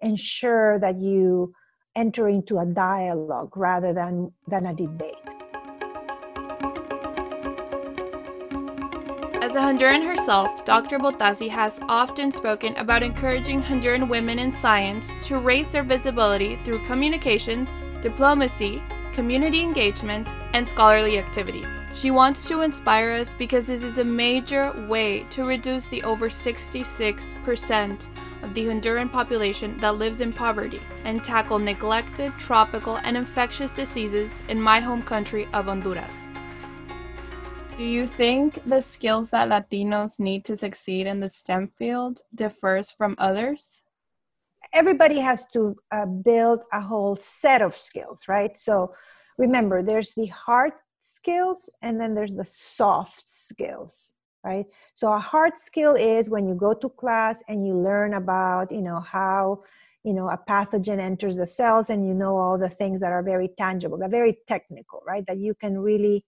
ensure 0.00 0.78
that 0.78 1.00
you 1.00 1.52
enter 1.96 2.28
into 2.28 2.58
a 2.58 2.66
dialogue 2.66 3.56
rather 3.56 3.92
than 3.92 4.32
than 4.48 4.66
a 4.66 4.74
debate 4.74 5.41
As 9.52 9.56
a 9.56 9.60
Honduran 9.60 10.02
herself, 10.06 10.64
Dr. 10.64 10.98
Bottazzi 10.98 11.50
has 11.50 11.78
often 11.86 12.32
spoken 12.32 12.74
about 12.78 13.02
encouraging 13.02 13.62
Honduran 13.62 14.08
women 14.08 14.38
in 14.38 14.50
science 14.50 15.28
to 15.28 15.36
raise 15.36 15.68
their 15.68 15.82
visibility 15.82 16.56
through 16.64 16.82
communications, 16.86 17.82
diplomacy, 18.00 18.82
community 19.12 19.60
engagement, 19.60 20.34
and 20.54 20.66
scholarly 20.66 21.18
activities. 21.18 21.82
She 21.92 22.10
wants 22.10 22.48
to 22.48 22.62
inspire 22.62 23.10
us 23.10 23.34
because 23.34 23.66
this 23.66 23.82
is 23.82 23.98
a 23.98 24.04
major 24.04 24.72
way 24.88 25.24
to 25.24 25.44
reduce 25.44 25.84
the 25.84 26.02
over 26.02 26.30
66% 26.30 28.08
of 28.42 28.54
the 28.54 28.64
Honduran 28.64 29.12
population 29.12 29.76
that 29.80 29.98
lives 29.98 30.22
in 30.22 30.32
poverty 30.32 30.80
and 31.04 31.22
tackle 31.22 31.58
neglected, 31.58 32.32
tropical, 32.38 32.96
and 33.04 33.18
infectious 33.18 33.70
diseases 33.70 34.40
in 34.48 34.58
my 34.58 34.80
home 34.80 35.02
country 35.02 35.46
of 35.52 35.66
Honduras. 35.66 36.26
Do 37.76 37.84
you 37.84 38.06
think 38.06 38.62
the 38.68 38.82
skills 38.82 39.30
that 39.30 39.48
Latinos 39.48 40.20
need 40.20 40.44
to 40.44 40.58
succeed 40.58 41.06
in 41.06 41.20
the 41.20 41.28
STEM 41.28 41.68
field 41.78 42.20
differs 42.34 42.90
from 42.90 43.14
others? 43.16 43.82
Everybody 44.74 45.18
has 45.18 45.46
to 45.54 45.76
uh, 45.90 46.04
build 46.04 46.64
a 46.72 46.82
whole 46.82 47.16
set 47.16 47.62
of 47.62 47.74
skills, 47.74 48.28
right? 48.28 48.58
So 48.60 48.94
remember, 49.38 49.82
there's 49.82 50.12
the 50.12 50.26
hard 50.26 50.72
skills 51.00 51.70
and 51.80 51.98
then 51.98 52.14
there's 52.14 52.34
the 52.34 52.44
soft 52.44 53.24
skills, 53.26 54.16
right? 54.44 54.66
So 54.92 55.10
a 55.10 55.18
hard 55.18 55.58
skill 55.58 55.94
is 55.94 56.28
when 56.28 56.46
you 56.46 56.54
go 56.54 56.74
to 56.74 56.90
class 56.90 57.42
and 57.48 57.66
you 57.66 57.74
learn 57.74 58.14
about, 58.14 58.70
you 58.70 58.82
know, 58.82 59.00
how 59.00 59.62
you 60.04 60.12
know 60.12 60.28
a 60.28 60.36
pathogen 60.36 60.98
enters 60.98 61.36
the 61.36 61.46
cells 61.46 61.88
and 61.88 62.04
you 62.04 62.12
know 62.12 62.36
all 62.36 62.58
the 62.58 62.68
things 62.68 63.00
that 63.00 63.12
are 63.12 63.22
very 63.22 63.48
tangible 63.56 63.96
they're 63.96 64.08
very 64.08 64.36
technical 64.48 65.00
right 65.06 65.24
that 65.28 65.38
you 65.38 65.54
can 65.54 65.78
really 65.78 66.24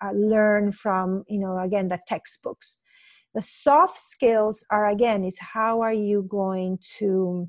uh, 0.00 0.12
learn 0.12 0.72
from 0.72 1.24
you 1.28 1.38
know 1.38 1.58
again 1.58 1.88
the 1.88 2.00
textbooks. 2.06 2.78
The 3.34 3.42
soft 3.42 3.98
skills 3.98 4.64
are 4.70 4.88
again 4.88 5.24
is 5.24 5.38
how 5.38 5.80
are 5.80 5.92
you 5.92 6.22
going 6.28 6.78
to 6.98 7.48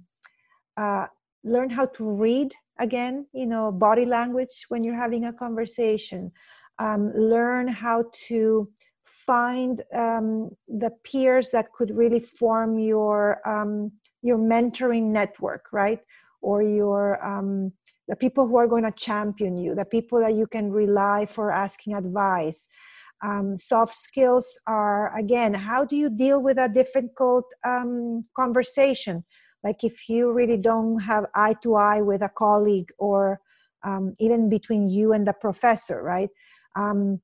uh, 0.77 1.08
learn 1.44 1.70
how 1.70 1.86
to 1.86 2.10
read 2.10 2.53
again 2.79 3.25
you 3.34 3.48
know 3.48 3.72
body 3.72 4.06
language 4.06 4.65
when 4.70 4.84
you're 4.84 4.96
having 4.96 5.25
a 5.25 5.34
conversation. 5.34 6.32
Um, 6.79 7.12
learn 7.13 7.68
how 7.68 8.06
to 8.27 8.70
find 9.03 9.84
um, 9.94 10.50
the 10.68 10.91
peers 11.03 11.51
that 11.51 11.74
could 11.74 11.91
really 11.96 12.22
form 12.22 12.79
your 12.79 13.48
um, 13.48 13.91
your 14.22 14.38
mentoring 14.38 15.12
network 15.12 15.65
right? 15.72 16.00
Or 16.41 16.63
your 16.63 17.24
um, 17.25 17.74
the 18.10 18.16
people 18.16 18.48
who 18.48 18.58
are 18.58 18.68
going 18.68 18.84
to 18.84 18.92
champion 18.92 19.56
you, 19.58 19.75
the 19.75 19.86
people 19.86 20.20
that 20.20 20.34
you 20.34 20.48
can 20.48 20.72
rely 20.72 21.28
for 21.28 21.51
asking 21.51 21.94
advice. 21.94 22.68
Um, 23.22 23.56
soft 23.56 23.96
skills 23.96 24.58
are 24.66 25.16
again, 25.16 25.54
how 25.54 25.86
do 25.86 25.96
you 25.96 26.10
deal 26.10 26.42
with 26.42 26.58
a 26.58 26.68
difficult 26.68 27.46
um, 27.63 28.24
conversation? 28.36 29.24
Like 29.63 29.84
if 29.84 30.10
you 30.10 30.32
really 30.32 30.58
don't 30.58 31.00
have 31.00 31.25
eye 31.36 31.56
to 31.63 31.75
eye 31.75 32.01
with 32.01 32.24
a 32.24 32.30
colleague, 32.30 32.89
or 32.98 33.42
um, 33.84 34.16
even 34.20 34.50
between 34.50 34.89
you 34.89 35.13
and 35.13 35.28
the 35.28 35.34
professor, 35.34 36.01
right? 36.01 36.30
Um, 36.75 37.22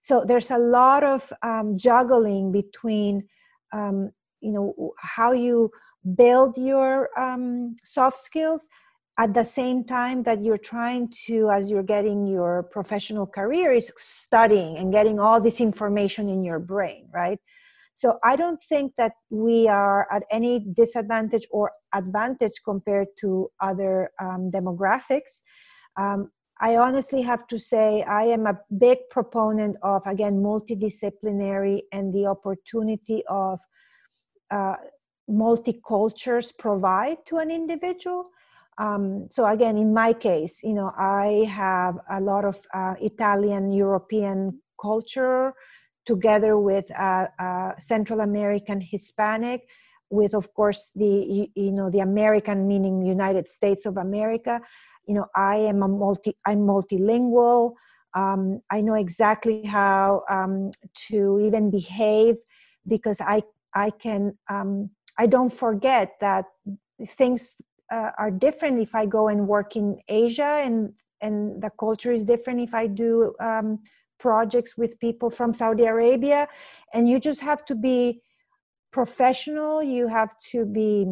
so 0.00 0.24
there's 0.26 0.50
a 0.50 0.58
lot 0.58 1.04
of 1.04 1.32
um, 1.42 1.78
juggling 1.78 2.52
between, 2.52 3.28
um, 3.72 4.10
you 4.40 4.52
know, 4.52 4.92
how 4.98 5.32
you 5.32 5.70
build 6.16 6.58
your 6.58 7.08
soft 7.84 8.18
skills 8.18 8.68
at 9.18 9.34
the 9.34 9.44
same 9.44 9.84
time 9.84 10.22
that 10.22 10.42
you're 10.42 10.56
trying 10.56 11.12
to 11.26 11.50
as 11.50 11.70
you're 11.70 11.82
getting 11.82 12.26
your 12.26 12.62
professional 12.64 13.26
career 13.26 13.72
is 13.72 13.92
studying 13.98 14.78
and 14.78 14.92
getting 14.92 15.20
all 15.20 15.40
this 15.40 15.60
information 15.60 16.28
in 16.28 16.42
your 16.42 16.58
brain 16.58 17.08
right? 17.12 17.38
So 17.94 18.18
i 18.24 18.36
don't 18.36 18.62
think 18.62 18.94
that 18.96 19.12
we 19.30 19.68
are 19.68 20.10
at 20.10 20.22
any 20.30 20.66
disadvantage 20.74 21.46
or 21.50 21.72
advantage 21.94 22.56
compared 22.64 23.08
to 23.20 23.50
other 23.60 24.10
um, 24.20 24.50
demographics. 24.50 25.42
Um, 25.96 26.30
i 26.60 26.76
honestly 26.76 27.22
have 27.22 27.46
to 27.48 27.58
say 27.58 28.02
i 28.02 28.22
am 28.22 28.46
a 28.46 28.58
big 28.78 28.98
proponent 29.10 29.76
of 29.82 30.00
again 30.06 30.36
multidisciplinary 30.42 31.82
and 31.92 32.14
the 32.14 32.26
opportunity 32.26 33.22
of 33.28 33.58
uh, 34.50 34.76
multicultures 35.28 36.52
provide 36.58 37.18
to 37.26 37.36
an 37.36 37.50
individual 37.50 38.30
um, 38.78 39.28
so 39.30 39.46
again, 39.46 39.76
in 39.76 39.92
my 39.92 40.12
case, 40.12 40.60
you 40.62 40.72
know, 40.72 40.92
I 40.96 41.46
have 41.48 41.98
a 42.10 42.20
lot 42.20 42.44
of 42.44 42.58
uh, 42.72 42.94
Italian 43.00 43.72
European 43.72 44.60
culture 44.80 45.52
together 46.06 46.58
with 46.58 46.90
uh, 46.98 47.26
uh, 47.38 47.72
Central 47.78 48.20
American 48.20 48.80
Hispanic, 48.80 49.62
with 50.10 50.34
of 50.34 50.52
course 50.54 50.90
the 50.94 51.48
you 51.54 51.72
know 51.72 51.90
the 51.90 52.00
American 52.00 52.66
meaning 52.66 53.04
United 53.04 53.46
States 53.48 53.86
of 53.86 53.96
America. 53.96 54.60
You 55.06 55.14
know, 55.14 55.26
I 55.36 55.56
am 55.56 55.82
a 55.82 55.88
multi 55.88 56.34
I'm 56.46 56.60
multilingual. 56.60 57.74
Um, 58.14 58.60
I 58.70 58.80
know 58.80 58.94
exactly 58.94 59.64
how 59.64 60.22
um, 60.28 60.70
to 61.08 61.40
even 61.44 61.70
behave 61.70 62.36
because 62.86 63.20
I 63.20 63.42
I 63.74 63.90
can 63.90 64.38
um, 64.50 64.90
I 65.18 65.26
don't 65.26 65.52
forget 65.52 66.14
that 66.20 66.46
things 67.06 67.54
uh, 67.92 68.10
are 68.18 68.30
different 68.30 68.80
if 68.80 68.94
I 68.94 69.04
go 69.06 69.28
and 69.28 69.46
work 69.46 69.76
in 69.76 69.98
Asia, 70.08 70.52
and 70.66 70.92
and 71.20 71.62
the 71.62 71.70
culture 71.78 72.12
is 72.12 72.24
different 72.24 72.60
if 72.60 72.74
I 72.74 72.86
do 72.86 73.34
um, 73.40 73.78
projects 74.18 74.76
with 74.76 74.98
people 74.98 75.30
from 75.30 75.54
Saudi 75.54 75.84
Arabia, 75.84 76.48
and 76.94 77.08
you 77.08 77.20
just 77.20 77.40
have 77.40 77.64
to 77.66 77.74
be 77.74 78.22
professional. 78.92 79.82
You 79.82 80.08
have 80.08 80.30
to 80.52 80.64
be 80.64 81.06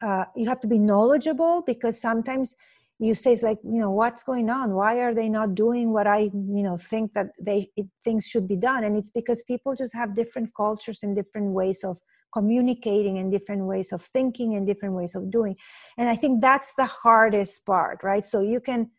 uh, 0.00 0.24
you 0.36 0.48
have 0.48 0.60
to 0.60 0.68
be 0.68 0.78
knowledgeable 0.78 1.62
because 1.66 2.00
sometimes 2.00 2.54
you 3.00 3.14
say 3.14 3.32
it's 3.32 3.42
like 3.42 3.58
you 3.64 3.80
know 3.80 3.90
what's 3.90 4.22
going 4.22 4.50
on? 4.50 4.74
Why 4.74 5.00
are 5.00 5.14
they 5.14 5.28
not 5.28 5.54
doing 5.54 5.92
what 5.92 6.06
i 6.06 6.30
you 6.58 6.62
know 6.66 6.76
think 6.76 7.12
that 7.14 7.28
they 7.40 7.70
it, 7.76 7.86
things 8.04 8.26
should 8.26 8.46
be 8.46 8.56
done? 8.56 8.84
And 8.84 8.96
it's 8.96 9.10
because 9.10 9.42
people 9.42 9.74
just 9.74 9.94
have 9.94 10.14
different 10.14 10.50
cultures 10.56 11.00
and 11.02 11.14
different 11.14 11.52
ways 11.52 11.82
of 11.84 11.98
communicating 12.32 13.18
and 13.18 13.32
different 13.32 13.64
ways 13.64 13.92
of 13.92 14.02
thinking 14.02 14.54
and 14.54 14.66
different 14.66 14.94
ways 14.94 15.14
of 15.14 15.30
doing. 15.30 15.56
And 15.96 16.08
i 16.08 16.16
think 16.16 16.40
that's 16.40 16.72
the 16.76 16.86
hardest 16.86 17.64
part 17.66 18.00
right? 18.02 18.24
So 18.24 18.40
you 18.40 18.60
can 18.60 18.90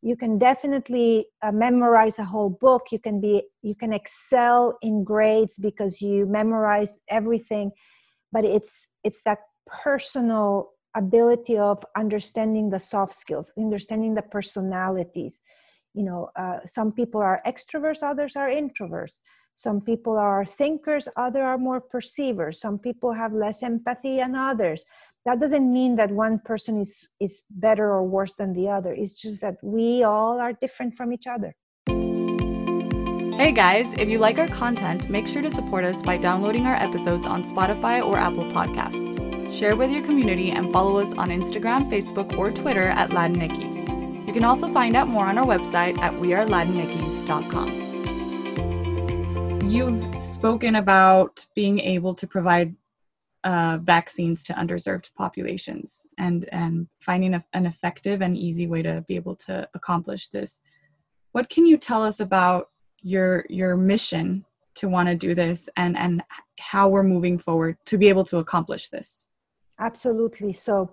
you 0.00 0.16
can 0.16 0.38
definitely 0.38 1.26
uh, 1.42 1.50
memorize 1.50 2.20
a 2.20 2.24
whole 2.24 2.50
book. 2.50 2.86
You 2.92 3.00
can 3.00 3.20
be 3.20 3.42
you 3.62 3.74
can 3.74 3.92
excel 3.92 4.78
in 4.82 5.02
grades 5.04 5.58
because 5.58 6.00
you 6.00 6.26
memorized 6.26 7.00
everything 7.08 7.72
but 8.32 8.44
it's 8.44 8.88
it's 9.04 9.22
that 9.22 9.38
personal 9.66 10.70
ability 10.96 11.56
of 11.58 11.84
understanding 11.96 12.70
the 12.70 12.80
soft 12.80 13.14
skills 13.14 13.52
understanding 13.58 14.14
the 14.14 14.22
personalities. 14.22 15.40
You 15.94 16.04
know 16.04 16.28
uh, 16.36 16.58
some 16.64 16.92
people 16.92 17.20
are 17.20 17.42
extroverts 17.46 18.02
others 18.02 18.36
are 18.36 18.48
introverts 18.48 19.18
some 19.58 19.80
people 19.80 20.16
are 20.16 20.44
thinkers, 20.44 21.08
others 21.16 21.42
are 21.42 21.58
more 21.58 21.80
perceivers. 21.80 22.60
Some 22.60 22.78
people 22.78 23.12
have 23.12 23.32
less 23.32 23.64
empathy 23.64 24.18
than 24.18 24.36
others. 24.36 24.84
That 25.26 25.40
doesn't 25.40 25.72
mean 25.72 25.96
that 25.96 26.12
one 26.12 26.38
person 26.38 26.78
is, 26.78 27.08
is 27.18 27.42
better 27.50 27.90
or 27.90 28.04
worse 28.04 28.34
than 28.34 28.52
the 28.52 28.68
other. 28.68 28.94
It's 28.94 29.20
just 29.20 29.40
that 29.40 29.56
we 29.60 30.04
all 30.04 30.38
are 30.38 30.52
different 30.52 30.94
from 30.94 31.12
each 31.12 31.26
other. 31.26 31.56
Hey 33.36 33.50
guys, 33.50 33.94
if 33.94 34.08
you 34.08 34.20
like 34.20 34.38
our 34.38 34.46
content, 34.46 35.10
make 35.10 35.26
sure 35.26 35.42
to 35.42 35.50
support 35.50 35.84
us 35.84 36.04
by 36.04 36.18
downloading 36.18 36.64
our 36.64 36.76
episodes 36.76 37.26
on 37.26 37.42
Spotify 37.42 38.00
or 38.00 38.16
Apple 38.16 38.44
Podcasts. 38.44 39.26
Share 39.50 39.74
with 39.74 39.90
your 39.90 40.04
community 40.04 40.52
and 40.52 40.72
follow 40.72 40.98
us 40.98 41.14
on 41.14 41.30
Instagram, 41.30 41.90
Facebook, 41.90 42.38
or 42.38 42.52
Twitter 42.52 42.86
at 42.86 43.10
Latinx. 43.10 44.24
You 44.24 44.32
can 44.32 44.44
also 44.44 44.72
find 44.72 44.94
out 44.94 45.08
more 45.08 45.26
on 45.26 45.36
our 45.36 45.46
website 45.46 45.98
at 45.98 46.12
wearelatinx.com 46.12 47.88
you've 49.68 50.20
spoken 50.20 50.76
about 50.76 51.44
being 51.54 51.78
able 51.78 52.14
to 52.14 52.26
provide 52.26 52.74
uh, 53.44 53.78
vaccines 53.82 54.42
to 54.44 54.54
underserved 54.54 55.14
populations 55.14 56.06
and 56.16 56.48
and 56.52 56.88
finding 57.00 57.34
a, 57.34 57.44
an 57.52 57.66
effective 57.66 58.22
and 58.22 58.36
easy 58.36 58.66
way 58.66 58.82
to 58.82 59.04
be 59.06 59.14
able 59.14 59.36
to 59.36 59.68
accomplish 59.74 60.28
this. 60.28 60.62
What 61.32 61.50
can 61.50 61.66
you 61.66 61.76
tell 61.76 62.02
us 62.02 62.18
about 62.18 62.70
your 63.02 63.44
your 63.50 63.76
mission 63.76 64.46
to 64.76 64.88
want 64.88 65.08
to 65.08 65.14
do 65.14 65.34
this 65.34 65.68
and 65.76 65.96
and 65.98 66.22
how 66.58 66.88
we're 66.88 67.02
moving 67.02 67.38
forward 67.38 67.76
to 67.86 67.98
be 67.98 68.08
able 68.08 68.24
to 68.24 68.38
accomplish 68.38 68.88
this? 68.88 69.28
Absolutely. 69.78 70.54
So 70.54 70.90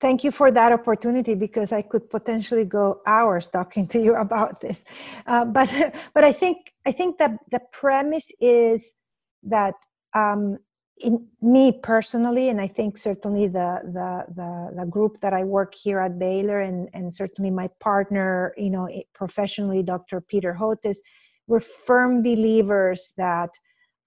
thank 0.00 0.24
you 0.24 0.30
for 0.30 0.50
that 0.50 0.72
opportunity 0.72 1.34
because 1.34 1.72
I 1.72 1.82
could 1.82 2.08
potentially 2.10 2.64
go 2.64 3.00
hours 3.06 3.48
talking 3.48 3.86
to 3.88 4.00
you 4.02 4.16
about 4.26 4.60
this. 4.60 4.84
Uh, 5.26 5.44
but 5.44 5.70
but 6.14 6.24
I 6.24 6.32
think 6.32 6.72
I 6.86 6.92
think 6.92 7.18
that 7.18 7.32
the 7.50 7.60
premise 7.72 8.30
is 8.40 8.94
that 9.42 9.74
um, 10.14 10.58
in 10.98 11.26
me 11.40 11.72
personally, 11.72 12.50
and 12.50 12.60
I 12.60 12.66
think 12.66 12.98
certainly 12.98 13.46
the, 13.48 13.80
the 13.84 14.26
the 14.34 14.80
the 14.80 14.86
group 14.86 15.20
that 15.20 15.32
I 15.32 15.44
work 15.44 15.74
here 15.74 16.00
at 16.00 16.18
Baylor, 16.18 16.60
and 16.60 16.88
and 16.92 17.14
certainly 17.14 17.50
my 17.50 17.68
partner, 17.80 18.54
you 18.56 18.70
know, 18.70 18.88
professionally, 19.14 19.82
Dr. 19.82 20.20
Peter 20.20 20.56
Hotez, 20.58 20.98
we're 21.46 21.60
firm 21.60 22.22
believers 22.22 23.12
that 23.16 23.50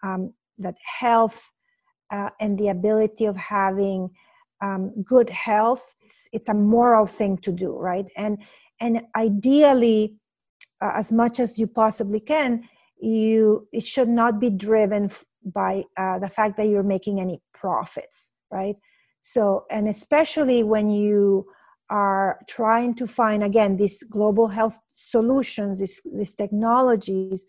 um, 0.04 0.34
that 0.60 0.76
health 1.00 1.52
uh, 2.12 2.30
and 2.40 2.60
the 2.60 2.70
ability 2.70 3.26
of 3.26 3.36
having 3.36 4.12
um, 4.64 4.92
good 5.04 5.30
health 5.30 5.96
it's, 6.02 6.28
it's, 6.32 6.50
a 6.50 6.54
moral 6.54 7.06
thing 7.06 7.38
to 7.40 7.52
do 7.52 7.78
right? 7.78 8.06
And 8.16 8.38
and 8.80 9.02
ideally 9.16 10.16
uh, 10.82 10.94
as 10.96 11.12
much 11.12 11.40
as 11.40 11.60
you 11.60 11.68
possibly 11.68 12.20
can 12.20 12.64
you 13.00 13.68
it 13.72 13.86
should 13.86 14.10
not 14.10 14.40
be 14.40 14.50
driven 14.50 15.10
by 15.44 15.84
uh, 15.98 16.18
the 16.20 16.30
fact 16.30 16.56
that 16.58 16.68
you're 16.70 16.92
making 16.96 17.20
any 17.20 17.42
profits 17.54 18.32
right? 18.52 18.76
So 19.22 19.66
and 19.70 19.88
especially 19.88 20.64
when 20.64 20.90
you 20.90 21.46
are 21.90 22.40
trying 22.48 22.96
to 22.96 23.06
find 23.08 23.44
again 23.44 23.78
these 23.78 24.02
global 24.04 24.48
health 24.48 24.80
solutions 24.88 25.80
these, 25.80 26.00
these 26.18 26.36
technologies 26.36 27.46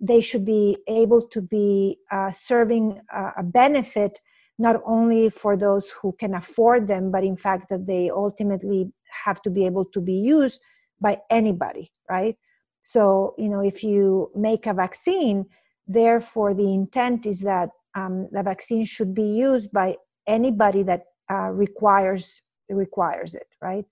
they 0.00 0.20
should 0.20 0.46
be 0.46 0.78
able 0.88 1.20
to 1.28 1.42
be 1.42 1.98
uh, 2.10 2.30
serving 2.30 2.98
a 3.36 3.42
benefit 3.42 4.20
not 4.60 4.76
only 4.84 5.30
for 5.30 5.56
those 5.56 5.90
who 6.00 6.12
can 6.20 6.34
afford 6.34 6.86
them 6.86 7.10
but 7.10 7.24
in 7.24 7.36
fact 7.36 7.68
that 7.70 7.86
they 7.86 8.10
ultimately 8.10 8.92
have 9.24 9.40
to 9.42 9.50
be 9.50 9.64
able 9.64 9.84
to 9.84 10.00
be 10.00 10.12
used 10.12 10.60
by 11.00 11.18
anybody 11.30 11.90
right? 12.08 12.36
So 12.82 13.34
you 13.38 13.48
know 13.48 13.60
if 13.60 13.82
you 13.82 14.30
make 14.34 14.66
a 14.66 14.74
vaccine 14.74 15.46
therefore 15.86 16.54
the 16.54 16.72
intent 16.72 17.26
is 17.26 17.40
that 17.40 17.70
um, 17.94 18.28
the 18.30 18.42
vaccine 18.42 18.84
should 18.84 19.14
be 19.14 19.28
used 19.48 19.72
by 19.72 19.96
anybody 20.26 20.82
that 20.84 21.02
uh, 21.30 21.50
requires 21.50 22.42
requires 22.68 23.34
it 23.34 23.48
right? 23.62 23.86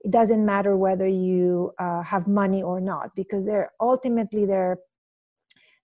It 0.00 0.10
doesn't 0.10 0.44
matter 0.44 0.76
whether 0.76 1.08
you 1.08 1.72
uh, 1.78 2.02
have 2.02 2.26
money 2.26 2.62
or 2.62 2.80
not 2.80 3.10
because 3.14 3.44
they're 3.46 3.72
ultimately 3.80 4.46
they're 4.46 4.78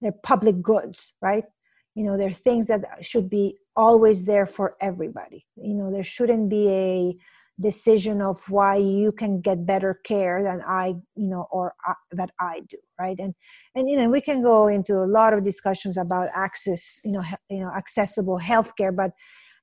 they're 0.00 0.20
public 0.22 0.62
goods 0.62 1.12
right? 1.20 1.44
You 1.94 2.04
know 2.04 2.16
they're 2.16 2.32
things 2.32 2.66
that 2.68 2.82
should 3.02 3.28
be 3.28 3.56
always 3.86 4.18
there 4.24 4.46
for 4.46 4.68
everybody. 4.80 5.40
You 5.56 5.74
know 5.74 5.88
there 5.90 6.08
shouldn't 6.14 6.48
be 6.58 6.64
a 6.68 7.16
decision 7.60 8.22
of 8.22 8.36
why 8.48 8.76
you 8.76 9.12
can 9.12 9.40
get 9.40 9.66
better 9.66 9.92
care 10.10 10.42
than 10.42 10.62
i 10.66 10.86
you 11.22 11.28
know 11.32 11.46
or 11.50 11.74
that 12.10 12.30
i 12.40 12.54
do 12.72 12.78
right? 12.98 13.18
And 13.24 13.34
and 13.74 13.88
you 13.90 13.96
know 13.98 14.08
we 14.16 14.22
can 14.28 14.42
go 14.42 14.58
into 14.76 14.94
a 14.94 15.10
lot 15.18 15.34
of 15.34 15.44
discussions 15.44 15.96
about 15.96 16.28
access 16.34 17.00
you 17.04 17.12
know 17.12 17.22
he, 17.22 17.34
you 17.56 17.60
know 17.62 17.72
accessible 17.82 18.38
healthcare 18.50 18.94
but 19.02 19.10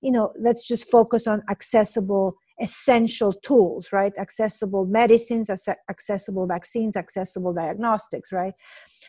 you 0.06 0.12
know 0.15 0.25
let's 0.47 0.67
just 0.67 0.86
focus 0.97 1.27
on 1.27 1.41
accessible 1.56 2.36
essential 2.67 3.32
tools 3.49 3.84
right? 3.97 4.13
Accessible 4.25 4.86
medicines 4.99 5.49
accessible 5.93 6.45
vaccines 6.56 6.95
accessible 7.03 7.53
diagnostics 7.53 8.32
right? 8.32 8.53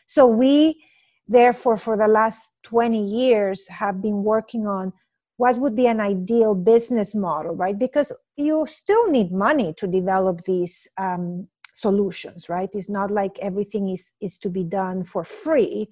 So 0.07 0.27
we 0.27 0.83
therefore 1.29 1.77
for 1.77 1.97
the 1.97 2.09
last 2.09 2.53
20 2.65 3.05
years 3.05 3.69
have 3.69 4.01
been 4.03 4.25
working 4.25 4.67
on 4.67 4.93
what 5.37 5.59
would 5.59 5.77
be 5.77 5.87
an 5.87 6.01
ideal 6.01 6.55
business 6.55 7.15
model, 7.15 7.55
right? 7.55 7.79
Because 7.79 8.13
you 8.37 8.67
still 8.69 9.09
need 9.09 9.31
money 9.31 9.73
to 9.77 9.87
develop 9.87 10.43
these 10.45 10.89
um, 10.99 11.47
solutions, 11.73 12.49
right? 12.49 12.69
It's 12.73 12.89
not 12.89 13.11
like 13.11 13.39
everything 13.41 13.89
is, 13.89 14.13
is 14.21 14.37
to 14.39 14.51
be 14.51 14.65
done 14.65 15.05
for 15.05 15.23
free, 15.23 15.89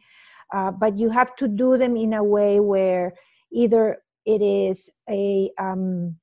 uh, 0.53 0.72
but 0.72 0.99
you 0.99 1.11
have 1.11 1.37
to 1.37 1.46
do 1.46 1.79
them 1.79 1.96
in 1.96 2.12
a 2.12 2.25
way 2.25 2.59
where 2.59 3.14
either 3.53 3.99
it 4.25 4.42
is 4.42 4.90
a 5.09 5.51
um, 5.59 6.16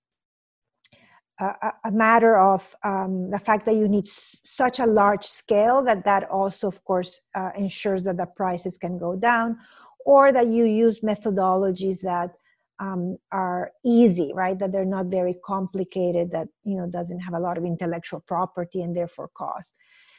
a, 1.40 1.92
matter 1.92 2.38
of 2.38 2.76
um, 2.84 3.30
the 3.32 3.40
fact 3.40 3.66
that 3.66 3.76
you 3.76 3.88
need 3.88 4.08
s- 4.08 4.38
such 4.44 4.80
a 4.80 4.86
large 4.86 5.26
scale 5.26 5.84
that 5.84 6.06
that 6.06 6.30
also 6.30 6.68
of 6.68 6.84
course 6.84 7.20
uh, 7.36 7.50
ensures 7.58 8.04
that 8.04 8.18
the 8.18 8.26
prices 8.26 8.78
can 8.78 8.98
go 8.98 9.16
down 9.16 9.58
or 10.06 10.32
that 10.32 10.48
you 10.48 10.66
use 10.66 11.00
methodologies 11.02 12.02
that 12.02 12.32
um, 12.80 13.18
are 13.32 13.72
easy 13.86 14.32
right? 14.34 14.58
That 14.60 14.72
they're 14.72 14.86
not 14.86 15.08
very 15.08 15.36
complicated 15.46 16.32
that 16.32 16.48
you 16.64 16.78
know 16.78 16.88
doesn't 16.88 17.20
have 17.20 17.34
a 17.34 17.40
lot 17.40 17.58
of 17.58 17.66
intellectual 17.66 18.22
property 18.28 18.82
and 18.82 18.96
therefore 18.96 19.30
cost. 19.36 19.74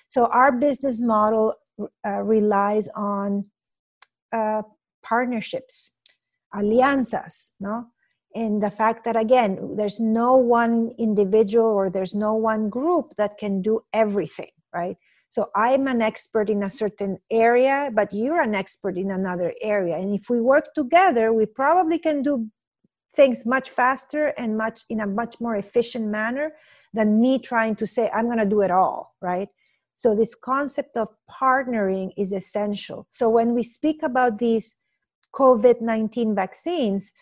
So 0.09 0.27
our 0.27 0.53
business 0.53 1.01
model 1.01 1.55
uh, 2.07 2.23
relies 2.23 2.89
on 2.95 3.47
uh, 4.33 4.63
partnerships 5.03 5.97
alianzas 6.55 7.53
no 7.61 7.87
and 8.35 8.63
the 8.63 8.71
fact 8.71 9.05
that 9.05 9.17
again 9.17 9.77
there's 9.77 10.01
no 10.01 10.35
one 10.35 10.93
individual 10.99 11.67
or 11.67 11.91
there's 11.91 12.15
no 12.15 12.35
one 12.35 12.69
group 12.69 13.15
that 13.17 13.39
can 13.39 13.63
do 13.63 13.83
everything 13.93 14.51
right? 14.75 14.97
So 15.31 15.51
i'm 15.55 15.89
an 15.89 16.03
expert 16.03 16.51
in 16.51 16.63
a 16.63 16.71
certain 16.71 17.19
area 17.31 17.91
but 17.93 18.13
you're 18.13 18.41
an 18.41 18.55
expert 18.55 18.97
in 18.97 19.11
another 19.11 19.53
area. 19.63 19.97
And 19.97 20.15
if 20.15 20.29
we 20.29 20.41
work 20.41 20.75
together 20.75 21.33
we 21.33 21.47
probably 21.47 21.99
can 21.99 22.23
do 22.23 22.49
things 23.15 23.47
much 23.47 23.71
faster 23.71 24.29
and 24.37 24.57
much 24.57 24.83
in 24.91 25.01
a 25.01 25.07
much 25.07 25.41
more 25.41 25.57
efficient 25.57 26.07
manner 26.07 26.53
than 26.93 27.21
me 27.21 27.39
trying 27.39 27.77
to 27.77 27.87
say 27.87 28.11
i'm 28.13 28.27
going 28.27 28.39
to 28.39 28.45
do 28.57 28.61
it 28.63 28.71
all 28.71 29.15
right? 29.21 29.49
So 29.97 30.15
this 30.15 30.35
concept 30.35 30.97
of 30.97 31.09
partnering 31.31 32.11
is 32.17 32.33
essential. 32.33 33.07
So 33.11 33.29
when 33.29 33.55
we 33.55 33.63
speak 33.63 34.03
about 34.03 34.39
these 34.39 34.77
covid-19 35.35 36.35
vaccines 36.35 37.13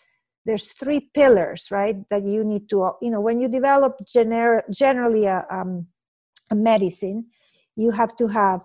there's 0.45 0.71
three 0.73 1.09
pillars 1.13 1.67
right 1.71 1.97
that 2.09 2.23
you 2.23 2.43
need 2.43 2.69
to 2.69 2.91
you 3.01 3.09
know 3.09 3.21
when 3.21 3.39
you 3.39 3.47
develop 3.47 3.97
gener- 4.05 4.63
generally 4.71 5.25
a, 5.25 5.45
um, 5.49 5.87
a 6.51 6.55
medicine 6.55 7.25
you 7.75 7.91
have 7.91 8.15
to 8.15 8.27
have 8.27 8.61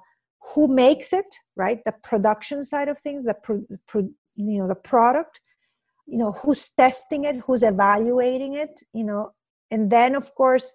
who 0.55 0.69
makes 0.69 1.12
it 1.12 1.27
right 1.57 1.81
the 1.85 1.95
production 2.03 2.64
side 2.64 2.88
of 2.88 2.99
things 2.99 3.25
the 3.25 3.35
pro, 3.43 3.62
pro, 3.87 4.03
you 4.37 4.59
know 4.59 4.69
the 4.69 4.75
product 4.75 5.41
you 6.07 6.19
know 6.19 6.33
who's 6.33 6.71
testing 6.79 7.25
it 7.25 7.37
who's 7.47 7.62
evaluating 7.62 8.55
it 8.55 8.81
you 8.93 9.05
know 9.05 9.31
and 9.71 9.91
then 9.91 10.14
of 10.14 10.35
course 10.35 10.73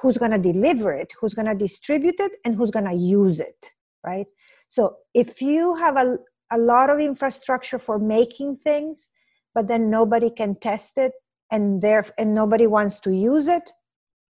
who's 0.00 0.16
going 0.18 0.30
to 0.30 0.38
deliver 0.38 0.92
it 0.92 1.12
who's 1.20 1.34
going 1.34 1.46
to 1.46 1.54
distribute 1.54 2.18
it 2.18 2.32
and 2.44 2.54
who's 2.54 2.70
going 2.70 2.84
to 2.84 2.94
use 2.94 3.40
it 3.40 3.72
right? 4.04 4.26
So 4.68 4.96
if 5.14 5.40
you 5.40 5.74
have 5.76 5.96
a, 5.96 6.18
a 6.50 6.58
lot 6.58 6.90
of 6.90 7.00
infrastructure 7.00 7.78
for 7.78 7.98
making 7.98 8.58
things 8.58 9.10
but 9.58 9.66
then 9.66 9.90
nobody 9.90 10.30
can 10.30 10.54
test 10.54 10.98
it 10.98 11.12
and 11.50 11.82
there 11.82 12.04
and 12.18 12.32
nobody 12.42 12.66
wants 12.76 13.00
to 13.00 13.10
use 13.10 13.48
it 13.48 13.72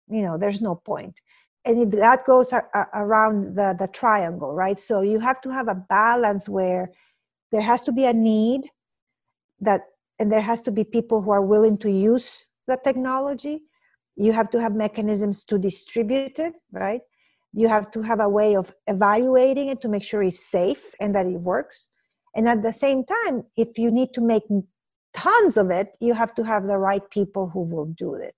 you 0.09 0.23
know 0.23 0.37
there's 0.39 0.61
no 0.61 0.75
point. 0.75 1.21
And 1.67 1.91
that 1.93 2.27
goes 2.27 2.53
a, 2.53 2.63
a, 2.75 2.87
around 2.95 3.57
the, 3.57 3.75
the 3.79 3.89
triangle 3.89 4.53
right? 4.53 4.79
So 4.79 5.01
you 5.01 5.19
have 5.21 5.41
to 5.43 5.51
have 5.51 5.69
a 5.69 5.75
balance 5.75 6.49
where 6.49 6.91
there 7.53 7.63
has 7.63 7.83
to 7.85 7.93
be 7.93 8.05
a 8.05 8.13
need 8.13 8.69
that 9.61 9.83
and 10.19 10.31
there 10.31 10.43
has 10.43 10.61
to 10.63 10.71
be 10.71 10.85
people 10.85 11.23
who 11.23 11.31
are 11.31 11.43
willing 11.43 11.79
to 11.79 11.91
use 11.91 12.47
the 12.69 12.79
technology. 12.85 13.63
You 14.17 14.33
have 14.33 14.51
to 14.51 14.61
have 14.61 14.75
mechanisms 14.75 15.45
to 15.45 15.59
distribute 15.59 16.39
it 16.39 16.55
right? 16.73 17.01
You 17.53 17.69
have 17.69 17.91
to 17.93 18.03
have 18.03 18.21
a 18.21 18.29
way 18.29 18.57
of 18.57 18.75
evaluating 18.87 19.69
it 19.69 19.81
to 19.83 19.89
make 19.89 20.03
sure 20.03 20.23
it's 20.23 20.45
safe 20.45 20.95
and 21.01 21.15
that 21.15 21.27
it 21.27 21.41
works. 21.41 21.89
And 22.35 22.49
at 22.49 22.63
the 22.63 22.73
same 22.73 23.05
time 23.05 23.45
if 23.57 23.79
you 23.79 23.91
need 23.91 24.13
to 24.15 24.21
make 24.21 24.43
tons 25.15 25.57
of 25.57 25.71
it 25.71 25.95
you 26.01 26.15
have 26.15 26.35
to 26.35 26.43
have 26.43 26.67
the 26.67 26.77
right 26.77 27.09
people 27.11 27.49
who 27.49 27.61
will 27.61 27.87
do 27.87 28.15
it 28.15 28.35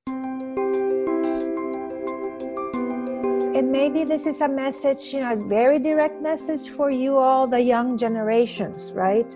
and 3.56 3.72
maybe 3.72 4.04
this 4.04 4.26
is 4.26 4.40
a 4.40 4.48
message 4.48 5.12
you 5.14 5.20
know 5.20 5.32
a 5.32 5.36
very 5.36 5.78
direct 5.78 6.20
message 6.20 6.68
for 6.68 6.90
you 6.90 7.16
all 7.16 7.46
the 7.46 7.60
young 7.60 7.96
generations 7.96 8.92
right 8.92 9.34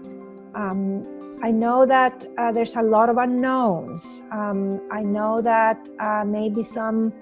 um, 0.54 1.02
I 1.42 1.50
know 1.50 1.86
that 1.86 2.26
uh, 2.36 2.52
there's 2.52 2.76
a 2.76 2.82
lot 2.82 3.08
of 3.08 3.16
unknowns. 3.16 4.22
Um, 4.30 4.80
I 4.90 5.02
know 5.02 5.40
that 5.40 5.88
uh, 5.98 6.24
maybe 6.26 6.62
some 6.64 7.12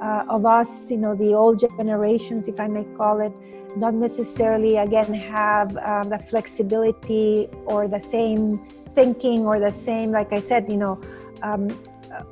uh, 0.00 0.24
of 0.28 0.44
us, 0.44 0.90
you 0.90 0.98
know, 0.98 1.14
the 1.14 1.32
old 1.32 1.60
generations, 1.60 2.48
if 2.48 2.60
I 2.60 2.68
may 2.68 2.84
call 2.96 3.20
it, 3.20 3.32
not 3.76 3.94
necessarily 3.94 4.76
again 4.76 5.14
have 5.14 5.76
uh, 5.76 6.04
the 6.04 6.18
flexibility 6.18 7.48
or 7.64 7.88
the 7.88 8.00
same 8.00 8.60
thinking 8.94 9.46
or 9.46 9.58
the 9.58 9.72
same, 9.72 10.10
like 10.10 10.32
I 10.32 10.40
said, 10.40 10.70
you 10.70 10.76
know, 10.76 11.00
um, 11.42 11.68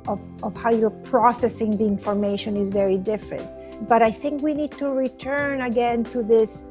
of, 0.07 0.25
of 0.43 0.55
how 0.55 0.69
you're 0.69 0.89
processing 0.89 1.77
the 1.77 1.85
information 1.85 2.55
is 2.55 2.69
very 2.69 2.97
different. 2.97 3.47
But 3.87 4.01
I 4.01 4.11
think 4.11 4.41
we 4.41 4.53
need 4.53 4.71
to 4.73 4.89
return 4.89 5.61
again 5.61 6.03
to 6.05 6.21
this 6.21 6.65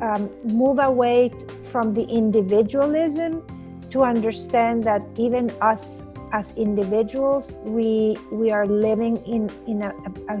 um, 0.00 0.30
move 0.44 0.78
away 0.78 1.32
from 1.64 1.94
the 1.94 2.04
individualism 2.04 3.44
to 3.90 4.02
understand 4.02 4.84
that 4.84 5.02
even 5.16 5.50
us 5.60 6.04
as 6.32 6.52
individuals 6.56 7.54
we 7.64 8.18
we 8.30 8.50
are 8.50 8.66
living 8.66 9.16
in 9.24 9.50
in 9.66 9.82
a, 9.82 9.94
a, 10.28 10.38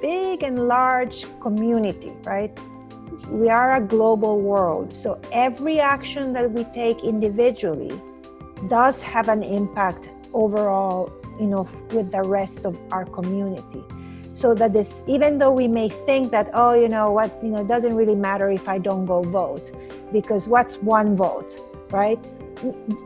big 0.00 0.42
and 0.42 0.68
large 0.68 1.26
community 1.40 2.12
right 2.24 2.58
we 3.30 3.48
are 3.48 3.76
a 3.76 3.80
global 3.80 4.40
world 4.40 4.92
so 4.94 5.18
every 5.32 5.80
action 5.80 6.32
that 6.32 6.50
we 6.50 6.64
take 6.64 7.02
individually 7.02 7.92
does 8.68 9.02
have 9.02 9.28
an 9.28 9.42
impact 9.42 10.08
overall 10.32 11.10
you 11.40 11.46
know 11.46 11.68
with 11.92 12.10
the 12.10 12.22
rest 12.22 12.64
of 12.64 12.76
our 12.92 13.04
community 13.04 13.82
so 14.34 14.54
that 14.54 14.72
this 14.72 15.02
even 15.06 15.38
though 15.38 15.52
we 15.52 15.68
may 15.68 15.88
think 15.88 16.30
that 16.30 16.50
oh 16.52 16.74
you 16.74 16.88
know 16.88 17.10
what 17.10 17.32
you 17.42 17.50
know 17.50 17.60
it 17.60 17.68
doesn't 17.68 17.94
really 17.94 18.14
matter 18.14 18.50
if 18.50 18.68
i 18.68 18.78
don't 18.78 19.06
go 19.06 19.22
vote 19.22 19.70
because 20.12 20.48
what's 20.48 20.76
one 20.76 21.16
vote 21.16 21.54
right 21.90 22.18